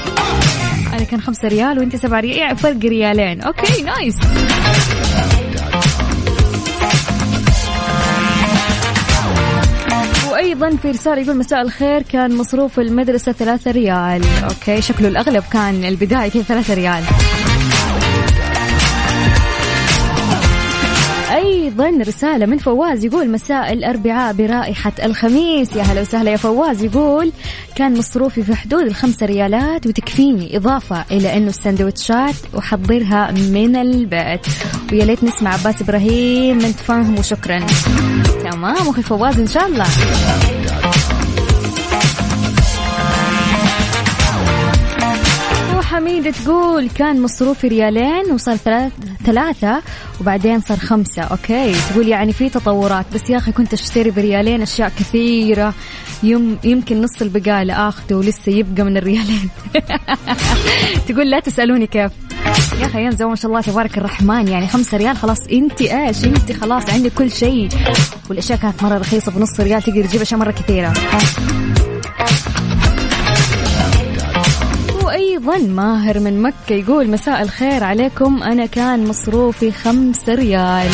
أنا 1.05 1.11
كان 1.11 1.21
خمسة 1.21 1.47
ريال 1.47 1.79
وأنت 1.79 1.95
سبعة 1.95 2.19
ريال. 2.19 2.37
يعني 2.37 2.55
فرق 2.55 2.77
ريالين. 2.85 3.41
okay 3.41 3.81
nice. 3.81 4.15
وأيضا 10.31 10.69
في 10.81 10.91
رسالة 10.91 11.21
يقول 11.21 11.37
مساء 11.37 11.61
الخير 11.61 12.01
كان 12.01 12.37
مصروف 12.37 12.79
المدرسة 12.79 13.31
ثلاثة 13.31 13.71
ريال. 13.71 14.21
okay 14.43 14.81
شكله 14.81 15.07
الأغلب 15.07 15.43
كان 15.53 15.85
البداية 15.85 16.29
كذا 16.29 16.43
ثلاثة 16.43 16.73
ريال. 16.73 17.03
أيضا 21.65 21.89
رسالة 22.07 22.45
من 22.45 22.57
فواز 22.57 23.05
يقول 23.05 23.29
مساء 23.29 23.73
الأربعاء 23.73 24.33
برائحة 24.33 24.91
الخميس. 25.03 25.75
يا 25.75 25.81
هلا 25.81 26.01
وسهلا 26.01 26.31
يا 26.31 26.37
فواز 26.37 26.83
يقول 26.83 27.31
كان 27.75 27.97
مصروفي 27.97 28.43
في 28.43 28.55
حدود 28.55 28.81
الخمسة 28.81 29.25
ريالات 29.25 29.87
وتكفيني 29.87 30.57
إضافة 30.57 31.05
إلى 31.11 31.37
أنه 31.37 31.49
السندوتشات 31.49 32.35
أحضرها 32.57 33.31
من 33.31 33.75
البيت. 33.75 34.41
ويا 34.91 35.05
ليت 35.05 35.23
نسمع 35.23 35.53
عباس 35.53 35.81
إبراهيم 35.81 36.57
من 36.57 36.75
تفاهم 36.75 37.19
وشكرا. 37.19 37.65
تمام 38.43 38.89
أخي 38.89 39.01
فواز 39.01 39.39
إن 39.39 39.47
شاء 39.47 39.67
الله. 39.67 39.85
حميدة 45.95 46.31
تقول 46.31 46.89
كان 46.89 47.21
مصروفي 47.21 47.67
ريالين 47.67 48.31
وصار 48.31 48.55
ثلاث 48.55 48.91
ثلاثة 49.25 49.81
وبعدين 50.21 50.61
صار 50.61 50.77
خمسة. 50.77 51.21
okay. 51.21 51.73
تقول 51.89 52.07
يعني 52.07 52.33
في 52.33 52.49
تطورات. 52.49 53.05
بس 53.13 53.29
يا 53.29 53.37
أخي 53.37 53.51
كنت 53.51 53.73
أشتري 53.73 54.11
بريالين 54.11 54.61
أشياء 54.61 54.89
كثيرة. 54.89 55.73
يم 56.23 56.57
يمكن 56.63 57.01
نص 57.01 57.21
البقالة 57.21 57.87
آخذه 57.87 58.13
ولسه 58.13 58.51
يبقى 58.51 58.83
من 58.83 58.97
الريالين. 58.97 59.49
تقول 61.07 61.29
لا 61.29 61.39
تسألوني 61.39 61.87
كيف. 61.87 62.11
يا 62.81 62.85
أخي 62.85 63.05
ينزل 63.05 63.25
ما 63.25 63.35
شاء 63.35 63.51
الله 63.51 63.61
تبارك 63.61 63.97
الرحمن. 63.97 64.47
يعني 64.47 64.67
خمسة 64.67 64.97
ريال 64.97 65.17
خلاص. 65.17 65.39
أنت 65.51 65.81
إيش؟ 65.81 66.25
أنت 66.25 66.51
خلاص 66.51 66.89
عندك 66.89 67.13
كل 67.13 67.31
شيء. 67.31 67.69
والأشياء 68.29 68.59
كانت 68.59 68.83
مرة 68.83 68.97
رخيصة. 68.97 69.31
بنص 69.31 69.59
ريال 69.59 69.81
تقدر 69.81 70.05
تجيب 70.05 70.21
أشياء 70.21 70.39
مرة 70.39 70.51
كثيرة. 70.51 70.93
وأيضا 75.35 75.57
ماهر 75.57 76.19
من 76.19 76.41
مكة 76.41 76.73
يقول 76.73 77.09
مساء 77.09 77.41
الخير 77.41 77.83
عليكم. 77.83 78.43
أنا 78.43 78.65
كان 78.65 79.07
مصروفي 79.07 79.71
خمسة 79.71 80.33
ريال. 80.33 80.89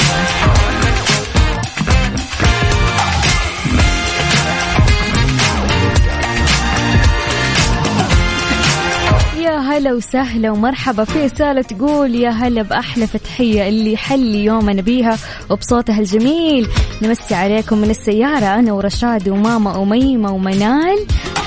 هلا 9.81 9.93
وسهلا 9.93 10.51
ومرحبا. 10.51 11.03
في 11.03 11.25
رسالة 11.25 11.61
تقول 11.61 12.15
يا 12.15 12.29
هلا 12.29 12.61
بأحلى 12.61 13.07
فتحية 13.07 13.69
اللي 13.69 13.97
حلي 13.97 14.45
يومنا 14.45 14.81
بيها 14.81 15.17
وبصوتها 15.49 15.99
الجميل. 15.99 16.67
نمسي 17.01 17.35
عليكم 17.35 17.77
من 17.77 17.89
السيارة 17.89 18.45
أنا 18.45 18.73
ورشاد 18.73 19.29
وماما 19.29 19.83
أميمة 19.83 20.31
ومنال 20.31 20.97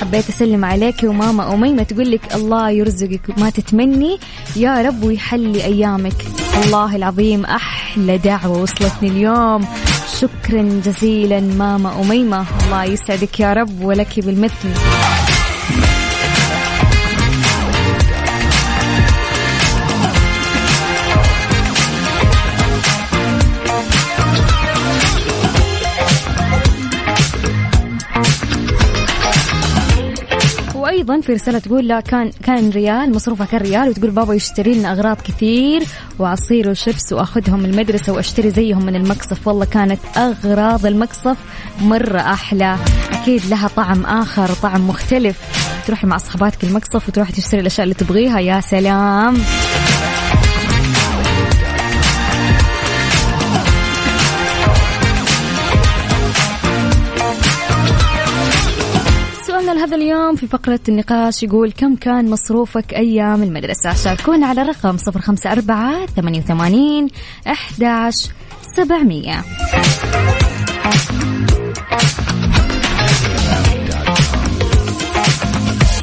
حبيت 0.00 0.28
أسلم 0.28 0.64
عليك 0.64 0.96
وماما 1.04 1.54
أميمة 1.54 1.82
تقول 1.82 2.10
لك 2.10 2.34
الله 2.34 2.70
يرزقك 2.70 3.38
ما 3.38 3.50
تتمني 3.50 4.18
يا 4.56 4.82
رب 4.82 5.04
ويحلي 5.04 5.64
أيامك. 5.64 6.24
والله 6.60 6.96
العظيم 6.96 7.44
أحلى 7.44 8.18
دعوة 8.18 8.62
وصلتني 8.62 9.08
اليوم. 9.08 9.66
شكرا 10.20 10.80
جزيلا 10.84 11.40
ماما 11.40 12.00
أميمة. 12.02 12.46
الله 12.66 12.84
يسعدك 12.84 13.40
يا 13.40 13.52
رب 13.52 13.84
ولك 13.84 14.20
بالمثل. 14.20 14.68
وأيضا 30.84 31.20
في 31.20 31.32
رسالة 31.32 31.58
تقول 31.58 31.88
لا 31.88 32.00
كان 32.00 32.30
كان 32.30 32.70
ريال 32.70 33.14
مصروفها 33.14 33.46
كان 33.46 33.60
ريال 33.60 33.88
وتقول 33.88 34.10
بابا 34.10 34.34
يشتري 34.34 34.74
لنا 34.74 34.92
أغراض 34.92 35.16
كثير 35.16 35.82
وعصير 36.18 36.68
وشيبس 36.68 37.12
وأخذهم 37.12 37.64
المدرسة 37.64 38.12
وأشتري 38.12 38.50
زيهم 38.50 38.86
من 38.86 38.96
المقصف 38.96 39.48
والله 39.48 39.64
كانت 39.64 40.00
أغراض 40.16 40.86
المقصف 40.86 41.36
مرة 41.80 42.18
أحلى. 42.18 42.76
أكيد 43.12 43.46
لها 43.46 43.68
طعم 43.76 44.06
آخر 44.06 44.50
وطعم 44.50 44.88
مختلف. 44.88 45.36
تروحي 45.86 46.06
مع 46.06 46.16
صحباتك 46.16 46.64
المقصف 46.64 47.08
وتروحي 47.08 47.32
تشتري 47.32 47.60
الأشياء 47.60 47.84
اللي 47.84 47.94
تبغيها. 47.94 48.40
يا 48.40 48.60
سلام. 48.60 49.36
هذا 59.78 59.96
اليوم 59.96 60.36
في 60.36 60.46
فقرة 60.46 60.80
النقاش 60.88 61.42
يقول 61.42 61.72
كم 61.72 61.96
كان 61.96 62.30
مصروفك 62.30 62.94
أيام 62.94 63.42
المدرسة؟ 63.42 63.94
شاركونا 63.94 64.46
على 64.46 64.62
رقم 64.62 64.96
صفر 64.96 65.20
خمسة 65.20 65.52
أربعة 65.52 66.06
ثمانية 66.06 66.38
وثمانين 66.40 67.08
أحداش 67.46 68.28
سبعمية. 68.76 69.44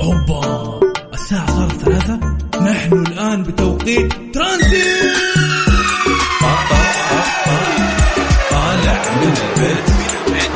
أوبا 0.02 0.80
الساعة 1.14 1.48
صارت 1.48 1.72
ثلاثة 1.72 2.20
نحن 2.62 2.94
الآن 2.94 3.44
بتوقيت 3.44 4.14
ترانزيت. 4.34 5.12
طالع 8.52 9.02
من 9.22 9.34
البيت 9.38 9.86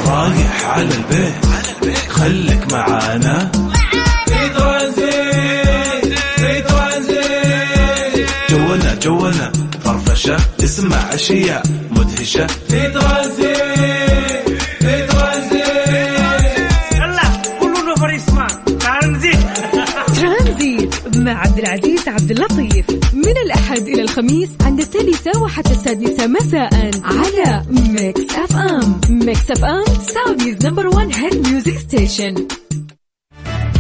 رايح 0.08 0.66
على 0.66 0.84
البيت. 0.84 1.65
خليك 2.26 2.74
معانا. 2.74 3.52
في 4.26 4.50
ترانزيت 4.58 6.20
في 6.38 6.62
ترانزيت 6.62 8.30
جونا 8.50 8.96
جونا 8.96 9.52
فرفشة 9.84 10.38
تسمع 10.58 11.14
أشياء 11.14 11.64
مدهشة. 11.92 12.48
في 12.48 12.88
ترانزيت 12.92 14.62
في 14.80 15.08
ترانزيت 15.08 16.70
يلا 16.96 17.22
كله 17.60 17.94
نفر 17.94 18.10
يسمع 18.10 18.48
ترانزيت 18.80 19.40
ترانزيت 20.16 21.18
مع 21.18 21.40
عبد 21.40 21.58
العزيز 21.60 22.08
عبد 22.08 22.32
اللطيف. 22.32 22.86
من 23.14 23.38
الأحد 23.46 23.88
إلى 23.88 24.02
الخميس 24.02 24.50
عند 24.62 24.80
الثالثة 24.80 25.42
وحتى 25.42 25.72
السادسة 25.72 26.28
مساء 26.28 26.92
على 27.04 27.64
Mix 27.70 28.36
F 28.36 28.55
Mix 29.26 29.52
FM 29.52 29.84
Saudi's 30.02 30.66
number 30.66 30.88
one 30.88 31.14
hit 31.14 31.48
music 31.48 31.78
station 31.78 32.48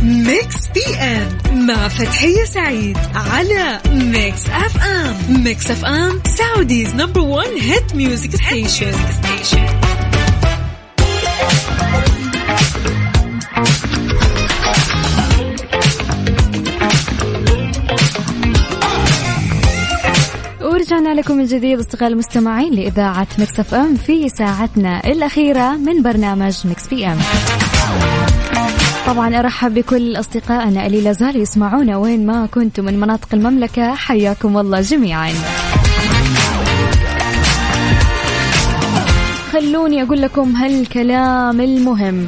Mix 0.03 0.67
PM 0.73 1.67
مع 1.67 1.88
فتحية 1.88 2.43
سعيد 2.45 2.97
على 3.15 3.79
Mix 3.91 4.49
FM 4.49 5.43
Mix 5.43 5.71
FM 5.71 6.21
Saudi's 6.38 6.95
number 6.95 7.19
one 7.19 7.58
hit 7.62 7.95
music 7.95 8.36
station 8.36 8.93
ورجعنا 11.62 12.05
لكم 12.08 12.14
من 21.36 21.45
جديد 21.45 21.80
اصدقاء 21.80 22.10
المستمعين 22.10 22.73
لإذاعة 22.73 23.28
Mix 23.39 23.60
FM 23.60 23.95
في 23.95 24.30
ساعتنا 24.30 25.01
الأخيرة 25.06 25.78
من 25.78 26.01
برنامج 26.01 26.67
Mix 26.67 26.88
PM 26.88 27.17
طبعا 29.08 29.39
أرحب 29.39 29.73
بكل 29.73 30.19
أصدقائنا 30.19 30.86
اللي 30.86 31.01
لا 31.01 31.12
يسمعونا 31.36 31.97
وين 31.97 32.25
ما 32.25 32.45
كنتم 32.45 32.86
من 32.86 32.99
مناطق 32.99 33.28
المملكة. 33.34 33.95
حياكم 33.95 34.58
الله 34.58 34.82
جميعا. 34.82 35.34
خلوني 39.51 40.04
أقول 40.04 40.21
لكم 40.21 40.56
هالكلام 40.56 41.62
المهم. 41.62 42.28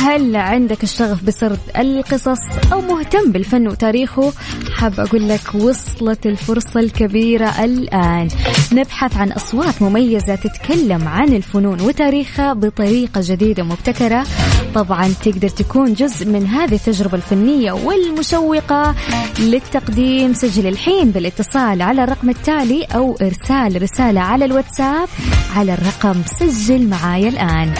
هل 0.00 0.36
عندك 0.36 0.82
الشغف 0.82 1.22
بسرد 1.22 1.58
القصص 1.78 2.38
أو 2.72 2.80
مهتم 2.80 3.32
بالفن 3.32 3.68
وتاريخه؟ 3.68 4.32
حاب 4.76 5.00
أقول 5.00 5.28
لك 5.28 5.54
وصلت 5.54 6.26
الفرصة 6.26 6.80
الكبيرة 6.80 7.64
الآن. 7.64 8.28
نبحث 8.72 9.16
عن 9.16 9.32
أصوات 9.32 9.82
مميزة 9.82 10.34
تتكلم 10.34 11.08
عن 11.08 11.28
الفنون 11.28 11.80
وتاريخها 11.80 12.52
بطريقة 12.52 13.20
جديدة 13.24 13.62
مبتكرة 13.62 14.26
طبعا 14.74 15.14
تقدر 15.24 15.48
تكون 15.48 15.94
جزء 15.94 16.26
من 16.26 16.46
هذه 16.46 16.74
التجربة 16.74 17.16
الفنية 17.16 17.72
والمشوقة 17.72 18.94
للتقديم. 19.38 20.32
سجل 20.32 20.66
الحين 20.66 21.10
بالاتصال 21.10 21.82
على 21.82 22.04
الرقم 22.04 22.30
التالي 22.30 22.84
أو 22.84 23.16
إرسال 23.22 23.82
رسالة 23.82 24.20
على 24.20 24.44
الواتساب 24.44 25.08
على 25.56 25.74
الرقم 25.74 26.22
سجل 26.38 26.88
معايا 26.88 27.28
الآن. 27.28 27.74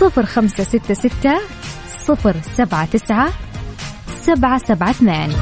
صفر 0.00 0.26
خمسة 0.26 0.64
ستة 0.64 0.94
ستة 0.94 1.40
صفر 2.06 2.36
سبعة 2.56 2.84
تسعة 2.86 3.28
سبعة 4.16 4.60
سبعة 4.68 4.90
اثنين. 4.90 5.32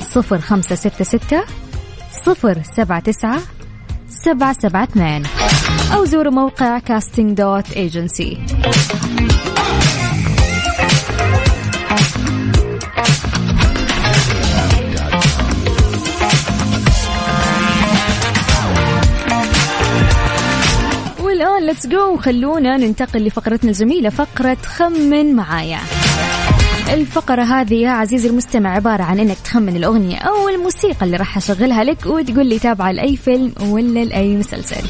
صفر 0.00 0.38
خمسة 0.38 0.74
ستة 0.74 1.04
ستة 1.04 1.44
صفر 2.24 2.62
سبعة 2.76 3.00
تسعة 3.00 3.38
سبعة 4.08 4.52
سبعة 4.52 4.82
اثنين. 4.82 5.22
أو 5.94 6.04
زوروا 6.04 6.32
موقع 6.32 6.78
كاستنج 6.78 7.36
دوت 7.36 7.72
ايجنسي 7.72 8.38
let's 21.68 21.86
go 21.86 22.16
خلونا 22.16 22.76
ننتقل 22.76 23.26
لفقرتنا 23.26 23.70
الجميلة 23.70 24.10
فقرة 24.10 24.56
خمن 24.66 25.34
معايا 25.36 25.78
الفقرة 26.92 27.42
هذه 27.42 27.74
يا 27.74 27.90
عزيزي 27.90 28.28
المستمع 28.28 28.70
عبارة 28.70 29.02
عن 29.02 29.20
إنك 29.20 29.36
تخمن 29.44 29.76
الأغنية 29.76 30.18
أو 30.18 30.48
الموسيقى 30.48 31.06
اللي 31.06 31.16
راح 31.16 31.36
أشغلها 31.36 31.84
لك 31.84 32.06
وتقول 32.06 32.46
لي 32.46 32.58
تابعة 32.58 32.92
لأي 32.92 33.16
فيلم 33.16 33.52
ولا 33.60 34.04
لأي 34.04 34.36
مسلسل. 34.36 34.88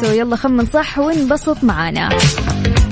so 0.00 0.06
يلا 0.06 0.36
خمن 0.36 0.66
صح 0.66 0.98
وانبسط 0.98 1.64
معانا. 1.64 2.08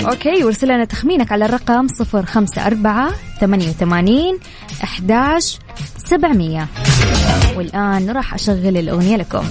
okay 0.07 0.45
وارسل 0.45 0.69
لنا 0.69 0.85
تخمينك 0.85 1.33
على 1.33 1.45
الرقم 1.45 1.87
054 2.15 3.13
88 3.41 4.39
11 4.85 5.59
700 5.97 6.67
والآن 7.57 8.11
راح 8.11 8.35
أشغل 8.35 8.77
الأغنية 8.77 9.17
لكم. 9.17 9.45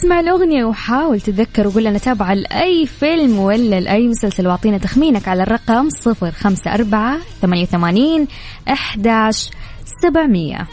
اسمع 0.00 0.20
الأغنية 0.20 0.64
وحاول 0.64 1.20
تتذكر 1.20 1.66
وقول 1.66 1.84
لنا 1.84 1.98
تابعة 1.98 2.34
لأي 2.34 2.86
فيلم 2.86 3.38
ولا 3.38 3.80
لأي 3.80 4.08
مسلسل 4.08 4.46
واعطينا 4.46 4.78
تخمينك 4.78 5.28
على 5.28 5.42
الرقم 5.42 5.88
صفر 5.90 6.30
خمسة 6.30 6.74
أربعة 6.74 7.18
ثمانية 7.42 7.62
وثمانين 7.62 8.26
أحداش 8.68 9.50
سبعمية 10.02 10.66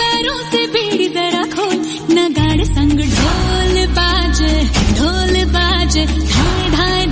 पैरों 0.00 0.38
से 0.52 0.60
बीड़ी 0.74 1.06
जरा 1.16 1.42
खोल 1.54 1.76
नगाड़ 2.16 2.64
संग 2.74 2.98
ढोल 3.18 3.76
बाजे 3.98 4.54
ढोल 4.98 5.34
बाजे 5.54 6.04
ढाई 6.32 6.70
ढाई 6.76 7.03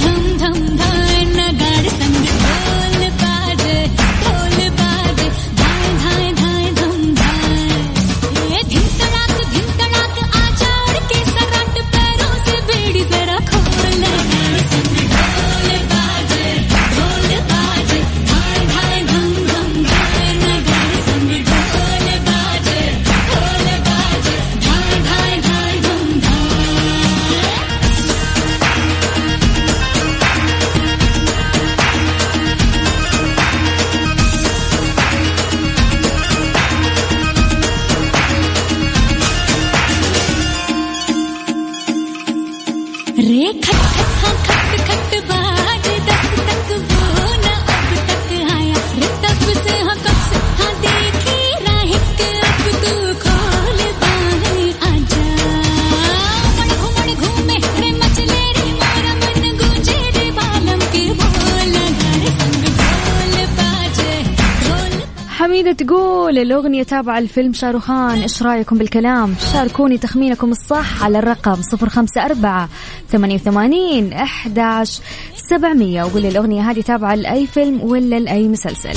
تقول 65.88 66.38
الأغنية 66.38 66.84
تابعة 66.84 67.20
الفيلم 67.20 67.54
شاروخان 67.54 68.22
إيش 68.22 68.44
رأيكم 68.44 68.78
بالكلام؟ 68.78 69.36
شاركوني 69.54 69.98
تخمينكم 69.98 70.52
الصح 70.52 71.04
على 71.04 71.20
الرقم 71.20 71.62
صفر 71.62 71.90
خمسة 71.90 72.26
أربعة 72.26 72.70
ثمانية 73.10 73.36
وثمانين 73.36 74.14
أحداش 74.14 75.02
سبعمية. 75.50 76.04
وقولي 76.04 76.28
الأغنية 76.28 76.62
هذه 76.72 76.82
تابعة 76.82 77.16
لأي 77.16 77.48
فيلم 77.48 77.82
ولا 77.82 78.20
لأي 78.20 78.48
مسلسل. 78.48 78.94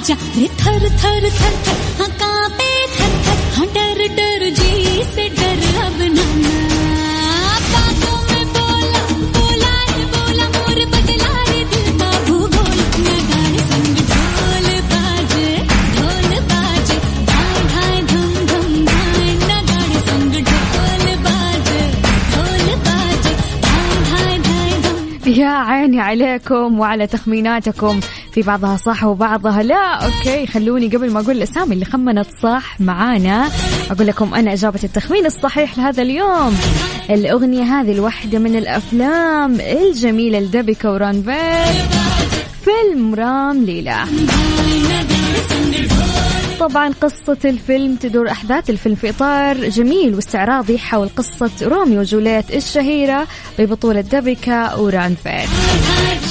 आजा 0.00 0.14
रे 0.36 0.46
थर 0.60 0.82
थर 1.02 1.24
थर 1.40 1.54
थर 1.66 1.78
हाँ 1.98 2.08
कांपे 2.22 2.70
थर 2.96 3.12
थर 3.26 3.38
हाँ 3.56 3.66
डर 3.76 4.00
डर 4.18 4.48
जी 4.58 4.72
से 5.14 5.28
डर 5.38 5.60
अब 5.86 5.98
नाना 6.16 6.54
बातों 7.72 8.16
में 8.30 8.44
बोला 8.56 9.02
बोला 9.36 9.72
रे 9.96 10.04
बोला 10.14 10.46
मोर 10.56 10.78
बदला 10.94 11.32
रे 11.50 11.60
दिल 11.72 11.88
का 12.00 12.10
भूगोल 12.28 12.78
नगाड़े 13.06 13.62
संग 13.70 13.96
ढोल 14.12 14.68
बाजे 14.92 15.48
ढोल 15.96 16.32
बाजे 16.52 16.98
ढाई 17.30 17.62
ढाई 17.72 18.02
धम 18.12 18.34
धम 18.52 18.84
धाय 18.90 19.30
नगाड़े 19.50 20.00
संग 20.10 20.34
ढोल 20.50 21.06
बाजे 21.26 21.80
ढोल 22.34 22.68
बाजे 22.88 23.34
ढाई 23.66 23.98
ढाई 24.10 24.38
ढाई 24.48 24.80
धम 24.86 25.32
يا 25.40 25.54
عيني 25.70 26.00
عليكم 26.00 26.78
وعلى 26.80 27.06
تخميناتكم 27.06 28.00
في 28.31 28.41
بعضها 28.41 28.77
صح 28.77 29.03
وبعضها 29.03 29.63
لا. 29.63 30.05
okay 30.05 30.47
خلوني 30.47 30.87
قبل 30.87 31.11
ما 31.11 31.19
أقول 31.19 31.37
الاسامي 31.37 31.73
اللي 31.73 31.85
خمنت 31.85 32.27
صح 32.43 32.81
معانا. 32.81 33.49
أقول 33.91 34.07
لكم 34.07 34.33
أنا 34.33 34.53
إجابة 34.53 34.79
التخمين 34.83 35.25
الصحيح 35.25 35.77
لهذا 35.77 36.01
اليوم. 36.01 36.57
الأغنية 37.09 37.63
هذه 37.63 37.91
الواحدة 37.91 38.39
من 38.39 38.55
الأفلام 38.55 39.59
الجميلة 39.61 40.39
لديبيكا 40.39 40.91
ورانفير 40.93 41.81
فيلم 42.65 43.15
رام 43.15 43.63
ليلى. 43.63 44.05
طبعا 46.61 46.93
قصة 47.01 47.37
الفيلم 47.45 47.95
تدور 47.95 48.31
أحداث 48.31 48.69
الفيلم 48.69 48.95
في 48.95 49.09
إطار 49.09 49.69
جميل 49.69 50.15
واستعراضي 50.15 50.77
حول 50.77 51.09
قصة 51.09 51.51
روميو 51.61 51.99
وجوليت 51.99 52.55
الشهيرة 52.55 53.27
ببطولة 53.59 54.01
دبكة 54.01 54.81
ورانفيل 54.81 55.47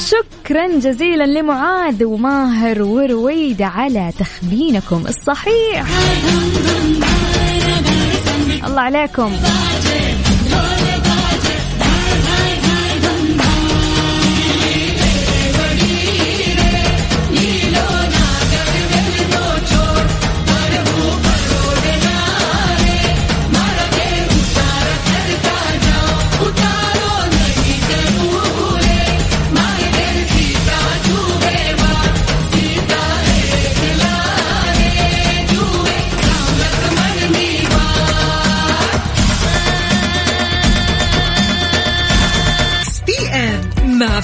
شكرا 0.09 0.31
شكرا 0.51 0.79
جزيلا 0.79 1.25
لمعاذ 1.25 2.05
وماهر 2.05 2.83
ورويدة 2.83 3.67
على 3.67 4.13
تخمينكم 4.19 5.05
الصحيح. 5.09 5.87
الله 8.67 8.81
عليكم. 8.81 9.33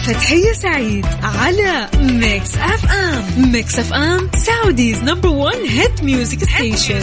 فتحية 0.07 0.53
سعيد 0.53 1.07
على 1.23 1.89
Mix 2.01 2.55
FM 2.55 3.53
Mix 3.53 3.79
FM 3.79 4.31
Saudi's 4.37 5.03
number 5.03 5.29
1 5.29 5.57
hit 5.69 6.03
music 6.03 6.39
station 6.45 7.01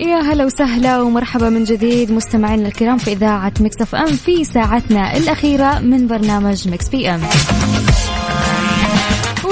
يا 0.00 0.16
هلا 0.16 0.44
وسهلا 0.44 1.02
ومرحبا 1.02 1.48
من 1.48 1.64
جديد 1.64 2.12
مستمعينا 2.12 2.68
الكرام 2.68 2.98
في 2.98 3.12
إذاعة 3.12 3.52
Mix 3.60 3.80
FM 3.80 4.06
في 4.06 4.44
ساعتنا 4.44 5.16
الأخيرة 5.16 5.78
من 5.78 6.06
برنامج 6.06 6.68
Mix 6.68 6.88
PM 6.88 7.20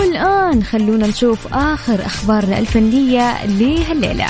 والآن 0.01 0.63
خلونا 0.63 1.07
نشوف 1.07 1.55
آخر 1.55 2.07
أخبارنا 2.07 2.59
الفنية 2.59 3.47
لهالليلة. 3.47 4.27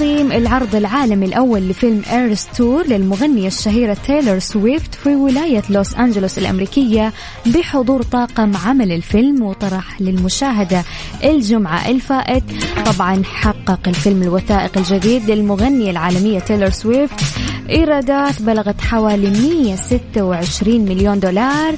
أقيم 0.00 0.32
العرض 0.32 0.74
العالمي 0.74 1.26
الأول 1.26 1.68
لفيلم 1.68 2.02
Eras 2.12 2.46
Tour 2.56 2.86
للمغنية 2.86 3.46
الشهيرة 3.46 3.96
تايلور 4.06 4.38
سويفت 4.38 4.94
في 4.94 5.14
ولاية 5.14 5.62
لوس 5.70 5.94
أنجلوس 5.94 6.38
الأمريكية 6.38 7.12
بحضور 7.46 8.02
طاقم 8.02 8.56
عمل 8.56 8.92
الفيلم 8.92 9.42
وطرح 9.42 10.00
للمشاهدة 10.00 10.84
الجمعة 11.24 11.88
الفائت. 11.88 12.44
طبعا 12.86 13.22
حقق 13.24 13.88
الفيلم 13.88 14.22
الوثائقي 14.22 14.80
الجديد 14.80 15.30
للمغنية 15.30 15.90
العالمية 15.90 16.38
تايلور 16.38 16.70
سويفت. 16.70 17.20
إيرادات 17.68 18.42
بلغت 18.42 18.80
حوالي 18.80 19.30
126 19.30 20.80
مليون 20.80 21.20
دولار. 21.20 21.74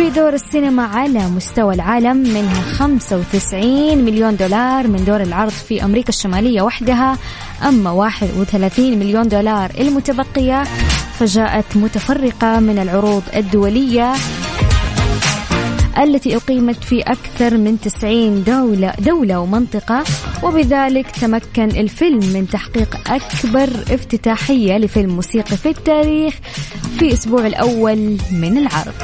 في 0.00 0.10
دور 0.10 0.34
السينما 0.34 0.82
على 0.82 1.28
مستوى 1.28 1.74
العالم 1.74 2.16
منها 2.16 2.62
95 2.62 3.98
مليون 3.98 4.36
دولار 4.36 4.88
من 4.88 5.04
دور 5.04 5.20
العرض 5.20 5.50
في 5.50 5.84
أمريكا 5.84 6.08
الشمالية 6.08 6.62
وحدها. 6.62 7.18
أما 7.62 7.90
31 7.90 8.98
مليون 8.98 9.28
دولار 9.28 9.70
المتبقية 9.80 10.62
فجاءت 11.18 11.76
متفرقة 11.76 12.60
من 12.60 12.78
العروض 12.78 13.22
الدولية. 13.36 14.12
التي 15.98 16.36
أقيمت 16.36 16.84
في 16.84 17.00
أكثر 17.00 17.56
من 17.56 17.80
90 17.80 18.44
دولة, 18.44 18.94
دولة 18.98 19.40
ومنطقة 19.40 20.04
وبذلك 20.42 21.10
تمكن 21.10 21.64
الفيلم 21.64 22.18
من 22.18 22.48
تحقيق 22.48 22.96
أكبر 23.10 23.68
افتتاحية 23.94 24.78
لفيلم 24.78 25.14
موسيقي 25.14 25.56
في 25.56 25.68
التاريخ 25.68 26.34
في 26.98 27.12
أسبوع 27.12 27.46
الأول 27.46 28.16
من 28.32 28.58
العرض. 28.58 28.94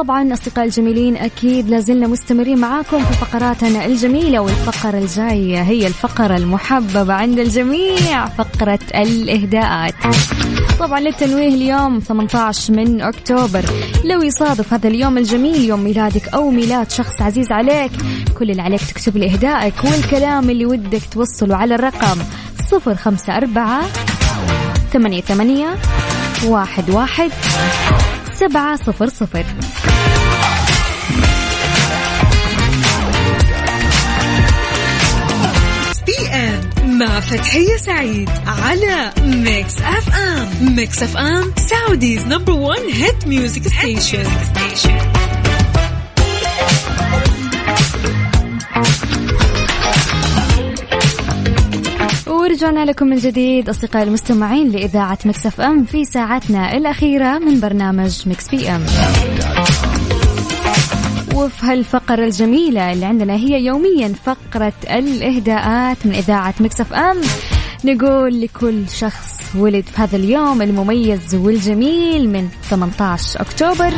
طبعا 0.00 0.32
أصدقاء 0.32 0.64
الجميلين 0.64 1.16
أكيد 1.16 1.68
لازلنا 1.68 2.06
مستمرين 2.06 2.58
معاكم 2.58 3.04
في 3.04 3.12
فقراتنا 3.12 3.86
الجميلة 3.86 4.40
والفقرة 4.40 4.98
الجاية 4.98 5.62
هي 5.62 5.86
الفقرة 5.86 6.36
المحببة 6.36 7.14
عند 7.14 7.38
الجميع 7.38 8.26
فقرة 8.26 8.78
الإهداءات. 8.94 9.94
طبعا 10.78 11.00
للتنويه 11.00 11.48
اليوم 11.48 11.98
18 11.98 12.72
من 12.72 13.00
أكتوبر. 13.00 13.64
لو 14.04 14.22
يصادف 14.22 14.72
هذا 14.72 14.88
اليوم 14.88 15.18
الجميل 15.18 15.64
يوم 15.64 15.84
ميلادك 15.84 16.28
أو 16.28 16.50
ميلاد 16.50 16.90
شخص 16.90 17.22
عزيز 17.22 17.52
عليك 17.52 17.92
كل 18.38 18.50
اللي 18.50 18.62
عليك 18.62 18.80
تكتب 18.80 19.16
لي 19.16 19.32
إهدائك 19.32 19.74
والكلام 19.84 20.50
اللي 20.50 20.66
ودك 20.66 21.02
توصله 21.12 21.56
على 21.56 21.74
الرقم 21.74 22.18
054 22.72 23.82
ثمانية 24.92 25.20
ثمانية 25.20 25.76
واحد 26.44 26.90
واحد 26.90 27.30
سبعة 28.40 28.76
صفر 28.76 29.08
صفر. 29.08 29.44
مع 36.86 37.20
فتحية 37.20 37.76
سعيد 37.76 38.30
على 38.46 39.12
Mix 39.24 39.78
FM 39.78 40.74
Mix 40.76 41.02
FM 41.02 41.52
Saudi's 41.56 42.26
number 42.26 42.52
1 42.52 42.80
hit 42.92 43.26
music 43.26 43.68
station 43.68 44.24
ورجعنا 52.50 52.84
لكم 52.84 53.06
من 53.06 53.16
جديد 53.16 53.68
أصدقائي 53.68 54.04
المستمعين 54.04 54.70
لإذاعة 54.70 55.18
Mix 55.24 55.46
FM 55.46 55.84
في 55.84 56.04
ساعتنا 56.04 56.76
الأخيرة 56.76 57.38
من 57.38 57.60
برنامج 57.60 58.28
Mix 58.28 58.48
PM. 58.48 58.86
وفي 61.34 61.66
هالفقرة 61.66 62.24
الجميلة 62.24 62.92
اللي 62.92 63.06
عندنا 63.06 63.34
هي 63.34 63.64
يوميا 63.64 64.12
فقرة 64.24 64.72
الإهداءات 64.90 66.06
من 66.06 66.14
إذاعة 66.14 66.54
Mix 66.60 66.80
FM. 66.80 67.20
نقول 67.84 68.40
لكل 68.40 68.88
شخص 68.88 69.40
ولد 69.54 69.84
في 69.84 70.02
هذا 70.02 70.16
اليوم 70.16 70.62
المميز 70.62 71.34
والجميل 71.34 72.28
من 72.30 72.48
18 72.70 73.40
أكتوبر. 73.40 73.92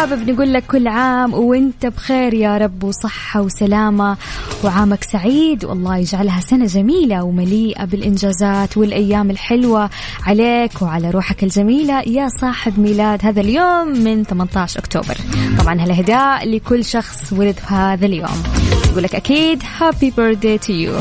حابب 0.00 0.30
نقول 0.30 0.52
لك 0.52 0.66
كل 0.66 0.88
عام 0.88 1.34
وانت 1.34 1.86
بخير 1.86 2.34
يا 2.34 2.58
رب 2.58 2.84
وصحة 2.84 3.40
وسلامة 3.40 4.16
وعامك 4.64 5.04
سعيد. 5.04 5.64
والله 5.64 5.96
يجعلها 5.96 6.40
سنة 6.40 6.66
جميلة 6.66 7.22
ومليئة 7.22 7.84
بالإنجازات 7.84 8.76
والأيام 8.76 9.30
الحلوة 9.30 9.90
عليك 10.26 10.82
وعلى 10.82 11.10
روحك 11.10 11.42
الجميلة 11.42 12.00
يا 12.00 12.28
صاحب 12.40 12.78
ميلاد 12.78 13.26
هذا 13.26 13.40
اليوم 13.40 13.88
من 13.88 14.24
18 14.24 14.78
أكتوبر. 14.78 15.16
طبعا 15.58 15.80
هالإهداء 15.80 16.48
لكل 16.48 16.84
شخص 16.84 17.32
ولد 17.32 17.54
في 17.54 17.74
هذا 17.74 18.06
اليوم. 18.06 18.42
يقول 18.90 19.02
لك 19.02 19.14
أكيد 19.14 19.62
happy 19.78 20.10
birthday 20.16 20.58
to 20.58 20.72
you 20.72 20.92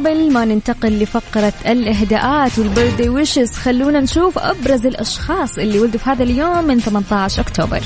قبل 0.00 0.32
ما 0.32 0.44
ننتقل 0.44 0.98
لفقرة 0.98 1.52
الإهداءات 1.66 2.58
وال 2.58 2.68
birthday 2.68 3.08
wishes 3.08 3.52
خلونا 3.52 4.00
نشوف 4.00 4.38
أبرز 4.38 4.86
الأشخاص 4.86 5.58
اللي 5.58 5.80
ولدوا 5.80 6.00
في 6.00 6.10
هذا 6.10 6.22
اليوم 6.22 6.64
من 6.64 6.80
18 6.80 7.42
أكتوبر. 7.42 7.80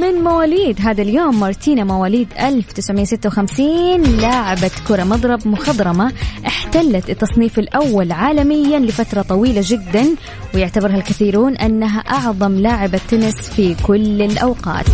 من 0.00 0.14
مواليد 0.24 0.80
هذا 0.80 1.02
اليوم 1.02 1.40
مارتينا 1.40 1.84
مواليد 1.84 2.28
1956 2.40 4.02
لاعبة 4.02 4.70
كرة 4.88 5.04
مضرب 5.04 5.48
مخضرمة 5.48 6.12
احتلت 6.46 7.10
التصنيف 7.10 7.58
الأول 7.58 8.12
عالميا 8.12 8.78
لفترة 8.78 9.22
طويلة 9.22 9.62
جدا 9.64 10.06
ويعتبرها 10.54 10.96
الكثيرون 10.96 11.56
أنها 11.56 11.98
أعظم 11.98 12.58
لاعبة 12.58 13.00
تنس 13.08 13.34
في 13.34 13.76
كل 13.86 14.22
الأوقات. 14.22 14.86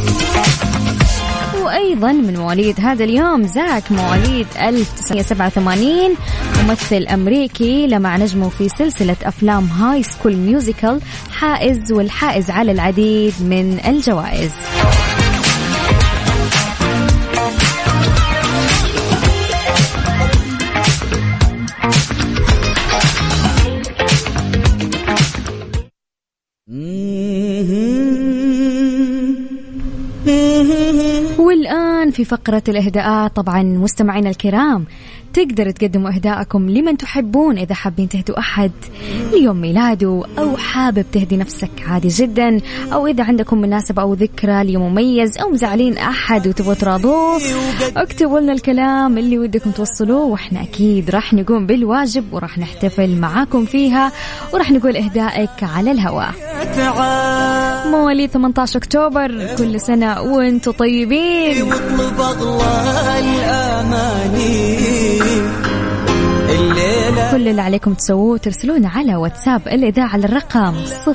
وأيضا 1.69 2.13
من 2.13 2.37
مواليد 2.37 2.81
هذا 2.81 3.05
اليوم 3.05 3.43
زاك 3.43 3.93
مواليد 3.93 4.47
1987 4.61 6.17
ممثل 6.65 7.07
أمريكي 7.07 7.87
لمع 7.87 8.17
نجمه 8.17 8.49
في 8.49 8.69
سلسلة 8.69 9.17
أفلام 9.23 9.65
High 9.67 10.03
School 10.03 10.37
Musical 10.37 11.01
حائز 11.31 11.93
والحائز 11.93 12.51
على 12.51 12.73
العديد 12.73 13.35
من 13.41 13.81
الجوائز. 13.87 14.53
في 32.19 32.25
فقرة 32.25 32.63
الإهداءات 32.69 33.37
طبعا 33.37 33.63
مستمعينا 33.63 34.31
الكرام. 34.31 34.85
تقدروا 35.33 35.73
تقدموا 35.73 36.11
إهداءكم 36.11 36.71
لمن 36.71 36.97
تحبون. 36.97 37.59
إذا 37.59 37.75
حابين 37.75 38.09
تهدوا 38.09 38.39
أحد 38.39 38.73
ليوم 39.33 39.61
ميلاده 39.61 40.23
أو 40.39 40.57
حابب 40.57 41.05
تهدي 41.13 41.37
نفسك 41.37 41.71
عادي 41.89 42.09
جدا 42.09 42.61
أو 42.93 43.07
إذا 43.07 43.25
عندكم 43.25 43.61
مناسبة 43.61 44.03
أو 44.03 44.15
ذكرى 44.15 44.65
ليوم 44.65 44.93
مميز 44.93 45.39
أو 45.39 45.49
مزعلين 45.49 45.99
أحد 45.99 46.49
وتبغوا 46.49 46.75
تراضوه 46.75 47.41
اكتبوا 47.97 48.41
لنا 48.41 48.53
الكلام 48.53 49.19
اللي 49.19 49.39
ودكم 49.39 49.71
توصلوه 49.71 50.25
وإحنا 50.25 50.63
أكيد 50.63 51.11
راح 51.11 51.35
نقوم 51.35 51.67
بالواجب 51.67 52.25
وراح 52.33 52.59
نحتفل 52.59 53.17
معاكم 53.17 53.65
فيها 53.65 54.13
وراح 54.53 54.71
نقول 54.71 54.97
إهدائك 54.97 55.51
على 55.63 55.91
الهواء 55.91 56.31
مواليد 57.91 58.31
18 58.31 58.79
أكتوبر 58.79 59.47
كل 59.59 59.81
سنة 59.81 60.21
وأنتم 60.21 60.73
طيبين. 60.73 61.73
كل 67.31 67.49
اللي 67.49 67.63
عليكم 67.63 67.95
تسووه 67.95 68.39
ترسلون 68.39 68.87
على 68.87 69.17
واتساب 69.17 69.69
الإذاعة 69.69 70.09
على 70.09 70.25
الرقم 70.25 70.75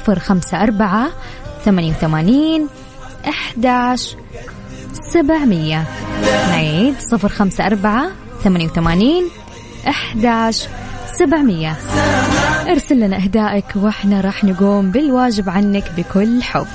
054 0.10 1.10
88 1.66 2.68
11 3.28 4.18
700 4.94 5.84
نعيد 6.50 6.96
054 7.14 8.12
88 8.44 9.24
11 9.88 10.70
700 11.14 11.76
أرسل 12.70 13.00
لنا 13.00 13.18
اهدائك 13.18 13.66
وإحنا 13.76 14.22
راح 14.22 14.44
نقوم 14.44 14.92
بالواجب 14.92 15.50
عنك 15.50 15.92
بكل 15.98 16.44
حب. 16.44 16.68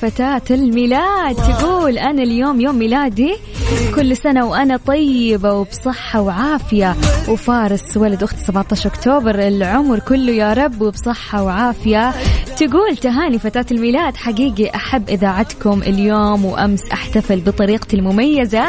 فتاة 0.00 0.42
الميلاد. 0.50 1.36
تقول 1.36 1.98
أنا 1.98 2.22
اليوم 2.22 2.60
يوم 2.60 2.78
ميلادي. 2.78 3.36
كل 3.94 4.16
سنة 4.16 4.46
وأنا 4.46 4.76
طيبة 4.76 5.52
وبصحة 5.52 6.20
وعافية. 6.20 6.96
وفارس 7.28 7.96
ولد 7.96 8.22
أختي 8.22 8.44
17 8.44 8.86
أكتوبر. 8.90 9.38
العمر 9.38 9.98
كله 9.98 10.32
يا 10.32 10.52
رب 10.52 10.80
وبصحة 10.80 11.42
وعافية. 11.42 12.12
تقول 12.56 12.96
تهاني 12.96 13.38
فتاة 13.38 13.66
الميلاد. 13.70 14.16
حقيقي 14.16 14.74
أحب 14.74 15.08
إذاعتكم 15.08 15.82
اليوم 15.82 16.44
وأمس 16.44 16.80
أحتفل 16.92 17.40
بطريقتي 17.40 17.96
المميزة. 17.96 18.64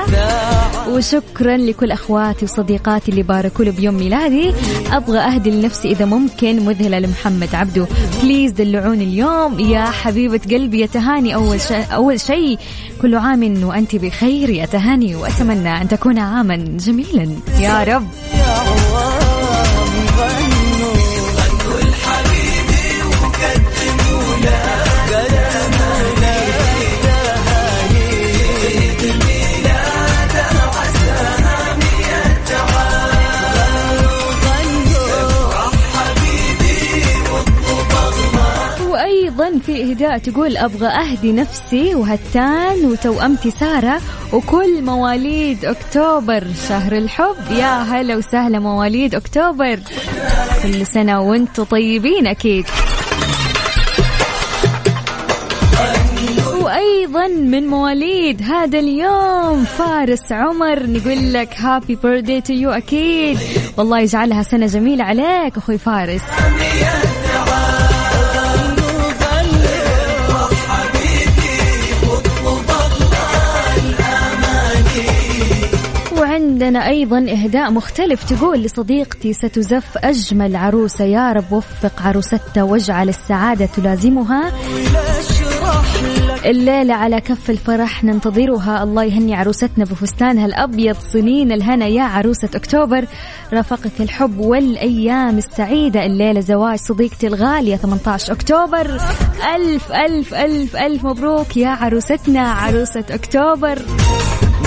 وشكرا 0.90 1.58
لكل 1.58 1.92
أخواتي 1.92 2.46
وصديقاتي 2.46 3.12
اللي 3.12 3.24
باركوا 3.24 3.66
لي 3.66 3.72
بيوم 3.72 3.96
ميلادي. 3.96 4.54
أبغى 4.92 5.20
أهدي 5.20 5.52
لنفسي 5.52 5.92
إذا 5.92 6.06
ممكن. 6.06 6.66
مذهلة 6.66 7.00
لمحمد 7.00 7.56
عبده 7.56 7.88
بليز 8.24 8.52
دلعوني 8.52 9.04
اليوم. 9.04 9.60
يا 9.60 9.86
حبيبة 9.86 10.42
قلبي 10.52 10.80
يا 10.80 10.86
تهاني. 10.86 11.36
أول 11.36 11.62
شيء 11.62 11.86
أول 11.94 12.20
شيء 12.20 12.58
كل 13.02 13.16
عام 13.16 13.64
وأنت 13.64 13.96
بخير. 13.96 14.50
يا 14.50 14.66
تهاني 14.66 15.16
وأتمنى 15.16 15.82
أن 15.82 15.88
تكون 15.88 16.20
عاما 16.20 16.56
جميلا. 16.56 17.28
يا 17.60 17.84
رب. 17.84 18.08
في 39.78 39.92
إهداء 39.92 40.18
تقول 40.18 40.58
أبغى 40.58 40.88
أهدي 40.88 41.32
نفسي 41.32 41.96
وهتان 41.96 42.86
وتوأمتي 42.86 43.52
سارة 43.52 44.02
وكل 44.34 44.82
مواليد 44.82 45.66
أكتوبر 45.66 46.44
شهر 46.70 46.98
الحب. 46.98 47.36
يا 47.52 47.82
هلا 47.82 48.16
وسهلا 48.16 48.60
مواليد 48.60 49.16
أكتوبر. 49.16 49.80
كل 50.64 50.86
سنة 50.86 51.22
وأنتم 51.22 51.64
طيبين 51.64 52.28
أكيد. 52.28 52.66
وأيضا 56.62 57.28
من 57.28 57.68
مواليد 57.68 58.42
هذا 58.42 58.80
اليوم 58.80 59.64
فارس 59.64 60.32
عمر 60.32 60.86
نقول 60.86 61.34
لك 61.34 61.56
happy 61.58 61.96
birthday 61.96 62.42
to 62.42 62.54
you 62.54 62.72
أكيد. 62.72 63.38
والله 63.78 64.00
يجعلها 64.00 64.44
سنة 64.44 64.66
جميلة 64.66 65.04
عليك 65.04 65.58
أخوي 65.58 65.78
فارس. 65.78 66.22
وعندنا 76.68 76.88
أيضا 76.88 77.18
إهداء 77.18 77.72
مختلف. 77.72 78.24
تقول 78.24 78.60
لصديقتي 78.60 79.34
ستزف 79.34 79.98
أجمل 79.98 80.56
عروسة. 80.56 81.06
يا 81.06 81.32
رب 81.32 81.52
وفق 81.52 82.02
عروستها 82.02 82.64
واجعل 82.64 83.10
السعادة 83.10 83.66
تلازمها. 83.66 84.52
الليلة 86.46 86.94
على 86.94 87.22
كف 87.22 87.50
الفرح 87.50 88.04
ننتظرها. 88.04 88.84
الله 88.84 89.04
يهني 89.04 89.36
عروستنا 89.36 89.86
بفستانها 89.86 90.46
الأبيض. 90.46 90.96
سنين 91.00 91.52
الهنا 91.52 91.88
يا 91.88 92.04
عروسة 92.04 92.50
أكتوبر. 92.56 93.06
رافقك 93.54 94.02
الحب 94.02 94.40
والأيام 94.40 95.38
السعيدة. 95.38 96.06
الليلة 96.06 96.40
زواج 96.40 96.80
صديقتي 96.80 97.28
الغالية. 97.28 97.76
18 97.76 98.34
أكتوبر. 98.34 99.02
ألف 99.56 99.92
ألف 99.92 100.34
ألف 100.34 100.76
ألف 100.76 101.06
مبروك 101.06 101.58
يا 101.58 101.70
عروستنا. 101.70 102.42
عروسة 102.42 103.06
أكتوبر. 103.12 103.82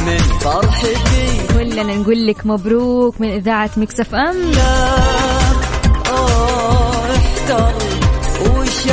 من 0.07 0.19
فرحتي 0.41 1.47
كلنا 1.55 1.83
نقول 1.97 2.27
لك 2.27 2.47
مبروك 2.47 3.21
من 3.21 3.29
إذاعة 3.31 3.71
مكسف 3.77 4.15
أم. 4.15 4.37
آه 6.11 7.15
احتر 7.17 7.73
وش 8.41 8.87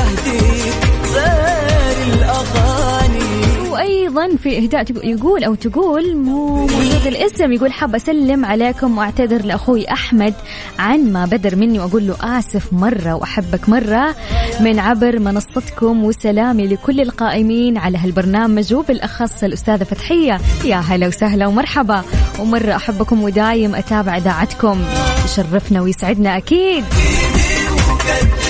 في 4.38 4.58
إهداء 4.58 4.86
يقول 5.04 5.44
أو 5.44 5.56
تقول 5.56 6.18
مو 6.18 6.48
موجود 6.68 7.08
الاسم 7.08 7.52
يقول 7.52 7.74
حاب 7.74 7.96
أسلم 7.96 8.46
عليكم 8.46 8.98
وأعتذر 8.98 9.46
لأخوي 9.46 9.92
أحمد 9.92 10.34
عن 10.80 11.14
ما 11.14 11.26
بدر 11.26 11.56
مني 11.56 11.80
وأقول 11.80 12.08
له 12.08 12.16
آسف 12.40 12.74
مرة 12.74 13.14
وأحبك 13.14 13.70
مرة 13.70 14.16
من 14.60 14.80
عبر 14.80 15.20
منصتكم 15.20 16.04
وسلامي 16.04 16.68
لكل 16.68 17.02
القائمين 17.02 17.78
على 17.78 17.98
هالبرنامج 17.98 18.74
وبالأخص 18.74 19.44
الأستاذة 19.44 19.84
فتحية. 19.84 20.40
يا 20.66 20.76
هلا 20.76 21.08
وسهلا 21.08 21.48
ومرحبا. 21.48 22.04
ومرة 22.40 22.76
أحبكم 22.76 23.24
ودايم 23.24 23.76
أتابع 23.76 24.18
إذاعتكم. 24.18 24.82
يشرفنا 25.26 25.82
ويسعدنا 25.82 26.38
أكيد. 26.38 26.84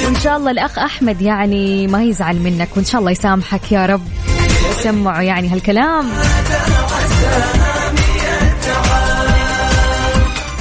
وان 0.06 0.16
شاء 0.16 0.38
الله 0.38 0.52
الأخ 0.52 0.80
أحمد 0.80 1.22
يعني 1.22 1.88
ما 1.88 2.04
يزعل 2.04 2.36
منك 2.40 2.70
وإن 2.76 2.86
شاء 2.86 3.00
الله 3.02 3.12
يسامحك 3.12 3.72
يا 3.72 3.86
رب. 3.86 4.02
سمعوا 4.84 5.22
يعني 5.22 5.50
هالكلام. 5.50 6.06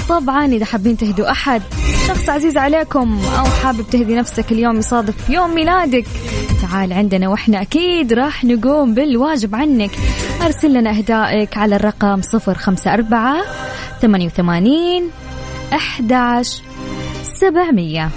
طبعا 0.09 0.47
إذا 0.47 0.65
حابين 0.65 0.97
تهدوا 0.97 1.31
أحد 1.31 1.63
شخص 2.09 2.29
عزيز 2.29 2.57
عليكم 2.57 3.21
أو 3.39 3.45
حابب 3.45 3.85
تهدي 3.91 4.15
نفسك 4.15 4.53
اليوم 4.53 4.79
يصادف 4.79 5.31
يوم 5.31 5.55
ميلادك 5.55 6.05
تعال 6.63 6.93
عندنا 6.93 7.29
وإحنا 7.29 7.63
أكيد 7.63 8.13
راح 8.13 8.45
نقوم 8.45 8.95
بالواجب 8.95 9.55
عنك. 9.55 9.91
أرسل 10.43 10.75
لنا 10.75 10.91
أهدائك 10.91 11.57
على 11.59 11.77
الرقم 11.77 12.21
054 12.49 13.43
88 14.03 15.11
11 15.73 16.63
700 17.23 18.11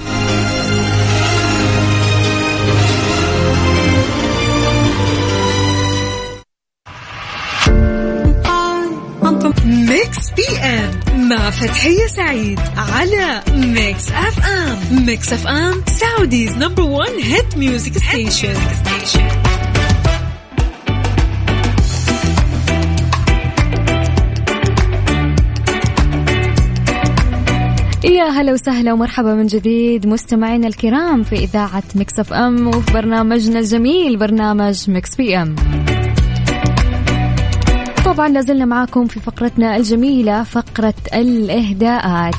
ميكس 9.89 10.31
بي 10.37 10.57
إم 10.57 11.29
مع 11.29 11.49
فتحية 11.49 12.07
سعيد 12.07 12.59
على 12.77 13.41
ميكس 13.55 14.11
أف 14.11 14.45
أم. 14.45 15.05
ميكس 15.05 15.33
أف 15.33 15.47
أم 15.47 15.83
Saudi's 15.99 16.51
number 16.57 16.83
1 16.83 17.11
hit 17.23 17.57
music 17.57 17.97
station. 17.97 18.53
يا 28.03 28.23
هلا 28.23 28.53
وسهلا 28.53 28.93
ومرحبا 28.93 29.33
من 29.33 29.45
جديد 29.45 30.07
مستمعينا 30.07 30.67
الكرام 30.67 31.23
في 31.23 31.35
إذاعة 31.35 31.83
ميكس 31.95 32.19
أف 32.19 32.33
أم 32.33 32.67
وفي 32.67 32.93
برنامجنا 32.93 33.59
الجميل 33.59 34.17
برنامج 34.17 34.89
ميكس 34.89 35.15
بي 35.15 35.37
إم. 35.37 35.55
طبعا 38.09 38.29
لازلنا 38.29 38.65
معاكم 38.65 39.07
في 39.07 39.19
فقرتنا 39.19 39.77
الجميلة 39.77 40.43
فقرة 40.43 40.93
الإهداءات. 41.13 42.35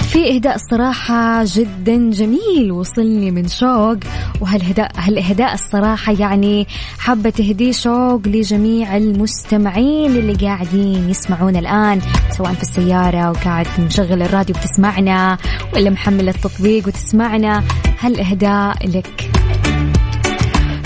في 0.00 0.34
إهداء 0.34 0.54
الصراحة 0.54 1.44
جدا 1.44 2.10
جميل 2.10 2.72
وصلني 2.72 3.30
من 3.30 3.48
شوق. 3.48 3.96
وهالهداء 4.40 4.92
هالإهداء 4.96 5.54
الصراحة 5.54 6.12
يعني 6.20 6.66
حابة 6.98 7.30
تهديه 7.30 7.72
شوق 7.72 8.20
لجميع 8.26 8.96
المستمعين 8.96 10.10
اللي 10.10 10.34
قاعدين 10.34 11.10
يسمعونا 11.10 11.58
الآن 11.58 12.00
سواء 12.36 12.52
في 12.52 12.62
السيارة 12.62 13.30
وقاعد 13.30 13.66
مشغل 13.78 14.22
الراديو 14.22 14.56
بتسمعنا 14.56 15.38
ولا 15.74 15.90
محمل 15.90 16.28
التطبيق 16.28 16.86
وتسمعنا. 16.86 17.64
هالإهداء 18.00 18.88
لك؟ 18.88 19.30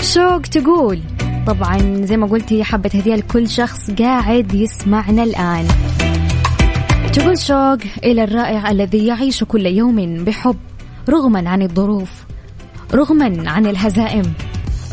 شوق 0.01 0.41
تقول. 0.41 0.99
طبعا 1.47 2.05
زي 2.05 2.17
ما 2.17 2.27
قلتي 2.27 2.63
حابة 2.63 2.89
هدية 2.93 3.15
لكل 3.15 3.49
شخص 3.49 3.91
قاعد 3.91 4.53
يسمعنا 4.53 5.23
الآن. 5.23 5.67
تقول 7.13 7.37
شوق 7.37 7.77
إلى 8.03 8.23
الرائع 8.23 8.71
الذي 8.71 9.07
يعيش 9.07 9.43
كل 9.43 9.65
يوم 9.65 10.23
بحب 10.23 10.55
رغما 11.09 11.49
عن 11.49 11.61
الظروف 11.61 12.09
رغما 12.93 13.49
عن 13.49 13.65
الهزائم 13.65 14.33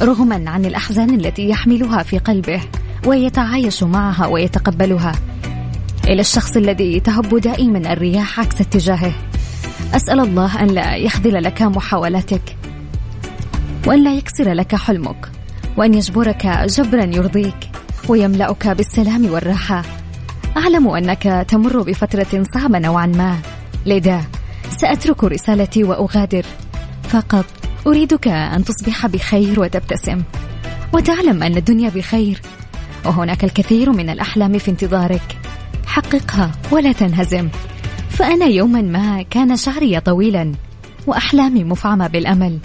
رغما 0.02 0.50
عن 0.50 0.64
الأحزان 0.64 1.14
التي 1.14 1.48
يحملها 1.48 2.02
في 2.02 2.18
قلبه 2.18 2.60
ويتعايش 3.06 3.82
معها 3.82 4.26
ويتقبلها. 4.26 5.12
إلى 6.04 6.20
الشخص 6.20 6.56
الذي 6.56 7.00
تهب 7.00 7.40
دائما 7.40 7.92
الرياح 7.92 8.40
عكس 8.40 8.60
اتجاهه. 8.60 9.12
أسأل 9.94 10.20
الله 10.20 10.62
أن 10.62 10.66
لا 10.66 10.96
يخذل 10.96 11.42
لك 11.42 11.62
محاولاتك 11.62 12.56
وأن 13.86 14.04
لا 14.04 14.14
يكسر 14.14 14.52
لك 14.52 14.74
حلمك. 14.74 15.37
وأن 15.78 15.94
يجبرك 15.94 16.46
جبرا 16.46 17.04
يرضيك 17.04 17.70
ويملأك 18.08 18.68
بالسلام 18.68 19.32
والراحة. 19.32 19.82
أعلم 20.56 20.88
أنك 20.88 21.46
تمر 21.48 21.82
بفترة 21.82 22.44
صعبة 22.54 22.78
نوعا 22.78 23.06
ما. 23.06 23.36
لذا 23.86 24.24
سأترك 24.80 25.24
رسالتي 25.24 25.84
وأغادر. 25.84 26.44
فقط 27.02 27.44
أريدك 27.86 28.28
أن 28.28 28.64
تصبح 28.64 29.06
بخير 29.06 29.60
وتبتسم. 29.60 30.22
وتعلم 30.92 31.42
أن 31.42 31.56
الدنيا 31.56 31.88
بخير 31.88 32.42
وهناك 33.04 33.44
الكثير 33.44 33.92
من 33.92 34.10
الأحلام 34.10 34.58
في 34.58 34.70
انتظارك. 34.70 35.36
حققها 35.86 36.52
ولا 36.70 36.92
تنهزم. 36.92 37.48
فأنا 38.10 38.46
يوما 38.46 38.82
ما 38.82 39.22
كان 39.22 39.56
شعري 39.56 40.00
طويلا 40.00 40.52
وأحلامي 41.06 41.64
مفعمة 41.64 42.06
بالأمل. 42.06 42.58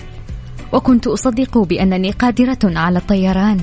وكنت 0.73 1.07
أصدق 1.07 1.57
بأنني 1.57 2.11
قادرة 2.11 2.59
على 2.63 2.99
الطيران 2.99 3.61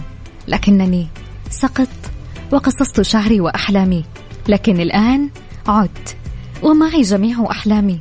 لكنني 0.48 1.06
سقطت 1.50 2.11
وقصصت 2.52 3.00
شعري 3.00 3.40
وأحلامي 3.40 4.04
لكن 4.48 4.80
الآن 4.80 5.28
عدت 5.68 6.16
ومعي 6.62 7.02
جميع 7.02 7.46
أحلامي 7.50 8.00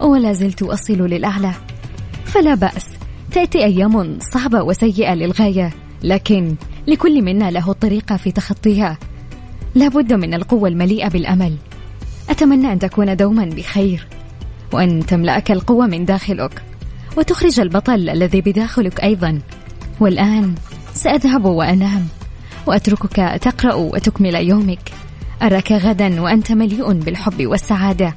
ولا 0.00 0.32
زلت 0.32 0.62
أصل 0.62 0.94
للأعلى. 0.94 1.52
فلا 2.24 2.54
بأس 2.54 2.86
تأتي 3.32 3.64
أيام 3.64 4.18
صعبة 4.32 4.62
وسيئة 4.62 5.14
للغاية 5.14 5.70
لكن 6.02 6.54
لكل 6.86 7.22
منا 7.22 7.50
له 7.50 7.72
طريقة 7.72 8.16
في 8.16 8.32
تخطيها. 8.32 8.98
لابد 9.74 10.12
من 10.12 10.34
القوة 10.34 10.68
المليئة 10.68 11.08
بالأمل. 11.08 11.56
أتمنى 12.30 12.72
أن 12.72 12.78
تكون 12.78 13.16
دوما 13.16 13.44
بخير 13.44 14.06
وأن 14.72 15.06
تملأك 15.06 15.50
القوة 15.50 15.86
من 15.86 16.04
داخلك. 16.04 16.62
وتخرج 17.18 17.60
البطل 17.60 18.10
الذي 18.10 18.40
بداخلك 18.40 19.00
أيضا. 19.00 19.40
والآن 20.00 20.54
سأذهب 20.94 21.44
وأنام. 21.44 22.08
وأتركك 22.66 23.40
تقرأ 23.42 23.74
وتكمل 23.74 24.34
يومك. 24.34 24.92
أراك 25.42 25.72
غدا 25.72 26.20
وأنت 26.20 26.52
مليء 26.52 26.92
بالحب 26.92 27.46
والسعادة. 27.46 28.14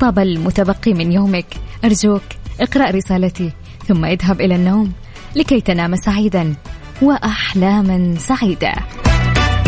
طاب 0.00 0.18
المتبقي 0.18 0.94
من 0.94 1.12
يومك. 1.12 1.46
أرجوك 1.84 2.22
اقرأ 2.60 2.90
رسالتي. 2.90 3.52
ثم 3.88 4.04
اذهب 4.04 4.40
إلى 4.40 4.54
النوم 4.54 4.92
لكي 5.36 5.60
تنام 5.60 5.96
سعيدا. 5.96 6.54
وأحلاما 7.02 8.14
سعيدة. 8.18 8.72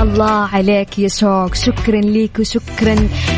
الله 0.01 0.49
عليك 0.55 0.99
يا 0.99 1.09
شوق. 1.09 1.55
شكرا 1.55 2.01
ليك 2.01 2.39
وشكرا 2.39 2.97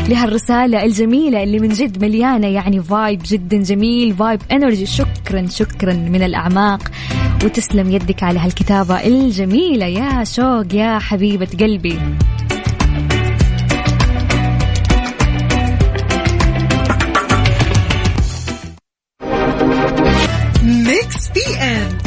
لهالرسالة 0.09 0.83
الجميلة 0.83 1.43
اللي 1.43 1.59
من 1.59 1.69
جد 1.69 2.01
مليانة 2.01 2.47
يعني 2.47 2.83
vibe 2.83 3.21
جدا 3.25 3.57
جميل 3.57 4.15
vibe 4.15 4.41
energy 4.51 4.85
شكرا 4.85 5.47
شكرا 5.49 5.93
من 5.93 6.23
الأعماق. 6.23 6.81
وتسلم 7.43 7.91
يدك 7.91 8.23
على 8.23 8.39
هالكتابة 8.39 9.07
الجميلة. 9.07 9.85
يا 9.85 10.23
شوق 10.23 10.73
يا 10.73 10.99
حبيبة 10.99 11.47
قلبي. 11.59 11.99
ميكس 20.63 21.29
بي 21.35 21.55
ام 21.61 22.06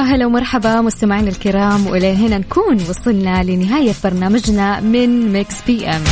يا 0.00 0.04
هلا 0.04 0.26
ومرحبا 0.26 0.80
مستمعينا 0.80 1.28
الكرام 1.28 1.86
وإلى 1.86 2.14
هنا 2.16 2.38
نكون 2.38 2.74
وصلنا 2.74 3.42
لنهاية 3.42 3.94
برنامجنا 4.04 4.80
من 4.80 5.32
ميكس 5.32 5.54
بي 5.66 5.86
ام 5.88 6.04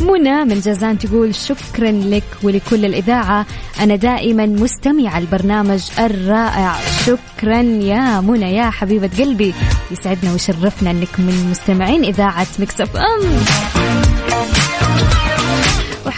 منى 0.00 0.44
من 0.44 0.60
جازان 0.60 0.98
تقول 0.98 1.34
شكرا 1.34 1.90
لك 1.90 2.24
ولكل 2.42 2.84
الإذاعة. 2.84 3.46
أنا 3.80 3.96
دائما 3.96 4.46
مستمعة 4.46 5.18
البرنامج 5.18 5.82
الرائع. 5.98 6.76
شكرا 7.06 7.60
يا 7.62 8.20
منى 8.20 8.54
يا 8.54 8.70
حبيبة 8.70 9.10
قلبي. 9.18 9.54
يسعدنا 9.90 10.32
ويشرفنا 10.32 10.90
أنك 10.90 11.20
من 11.20 11.48
مستمعين 11.50 12.04
إذاعة 12.04 12.46
ميكس 12.58 12.80
اف 12.80 12.96
ام 12.96 13.42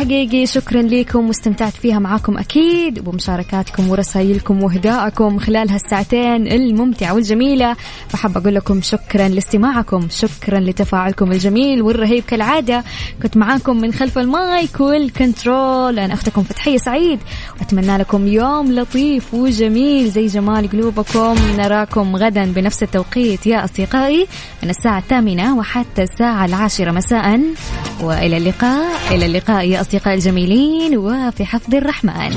وحقيقي 0.01 0.46
شكرا 0.46 0.82
لكم 0.82 1.28
واستمتعت 1.28 1.72
فيها 1.72 1.98
معاكم 1.98 2.38
أكيد 2.38 2.98
وبمشاركاتكم 2.98 3.90
ورسائلكم 3.90 4.62
وهدائكم 4.62 5.38
خلال 5.38 5.70
هالساعتين 5.70 6.46
الممتعة 6.53 7.14
والجميلة. 7.14 7.76
فحب 8.09 8.36
أقول 8.36 8.55
لكم 8.55 8.82
شكرا 8.82 9.28
لاستماعكم 9.28 10.09
شكرا 10.11 10.61
لتفاعلكم 10.61 11.32
الجميل 11.32 11.82
والرهيب. 11.82 12.24
كالعادة 12.24 12.84
كنت 13.22 13.36
معاكم 13.36 13.76
من 13.76 13.92
خلف 13.92 14.18
المايك 14.18 14.80
والكنترول. 14.80 15.98
أنا 15.98 16.14
أختكم 16.14 16.42
فتحية 16.42 16.78
سعيد 16.78 17.18
وأتمنى 17.59 17.96
لكم 17.96 18.28
يوم 18.28 18.72
لطيف 18.72 19.34
وجميل 19.34 20.11
زي 20.11 20.26
جمال 20.26 20.70
قلوبكم. 20.70 21.34
نراكم 21.57 22.16
غدا 22.16 22.53
بنفس 22.53 22.82
التوقيت 22.82 23.46
يا 23.46 23.64
أصدقائي 23.64 24.26
من 24.62 24.70
الساعة 24.70 24.98
الثامنة 24.98 25.59
وحتى 25.59 26.03
الساعة 26.03 26.44
العاشرة 26.44 26.90
مساء. 26.90 27.40
وإلى 28.03 28.36
اللقاء 28.36 29.14
إلى 29.14 29.26
اللقاء 29.26 29.68
يا 29.68 29.80
أصدقائي. 29.80 29.89
الجميلين 30.14 30.97
وفي 30.97 31.45
حفظ 31.45 31.74
الرحمن. 31.74 32.36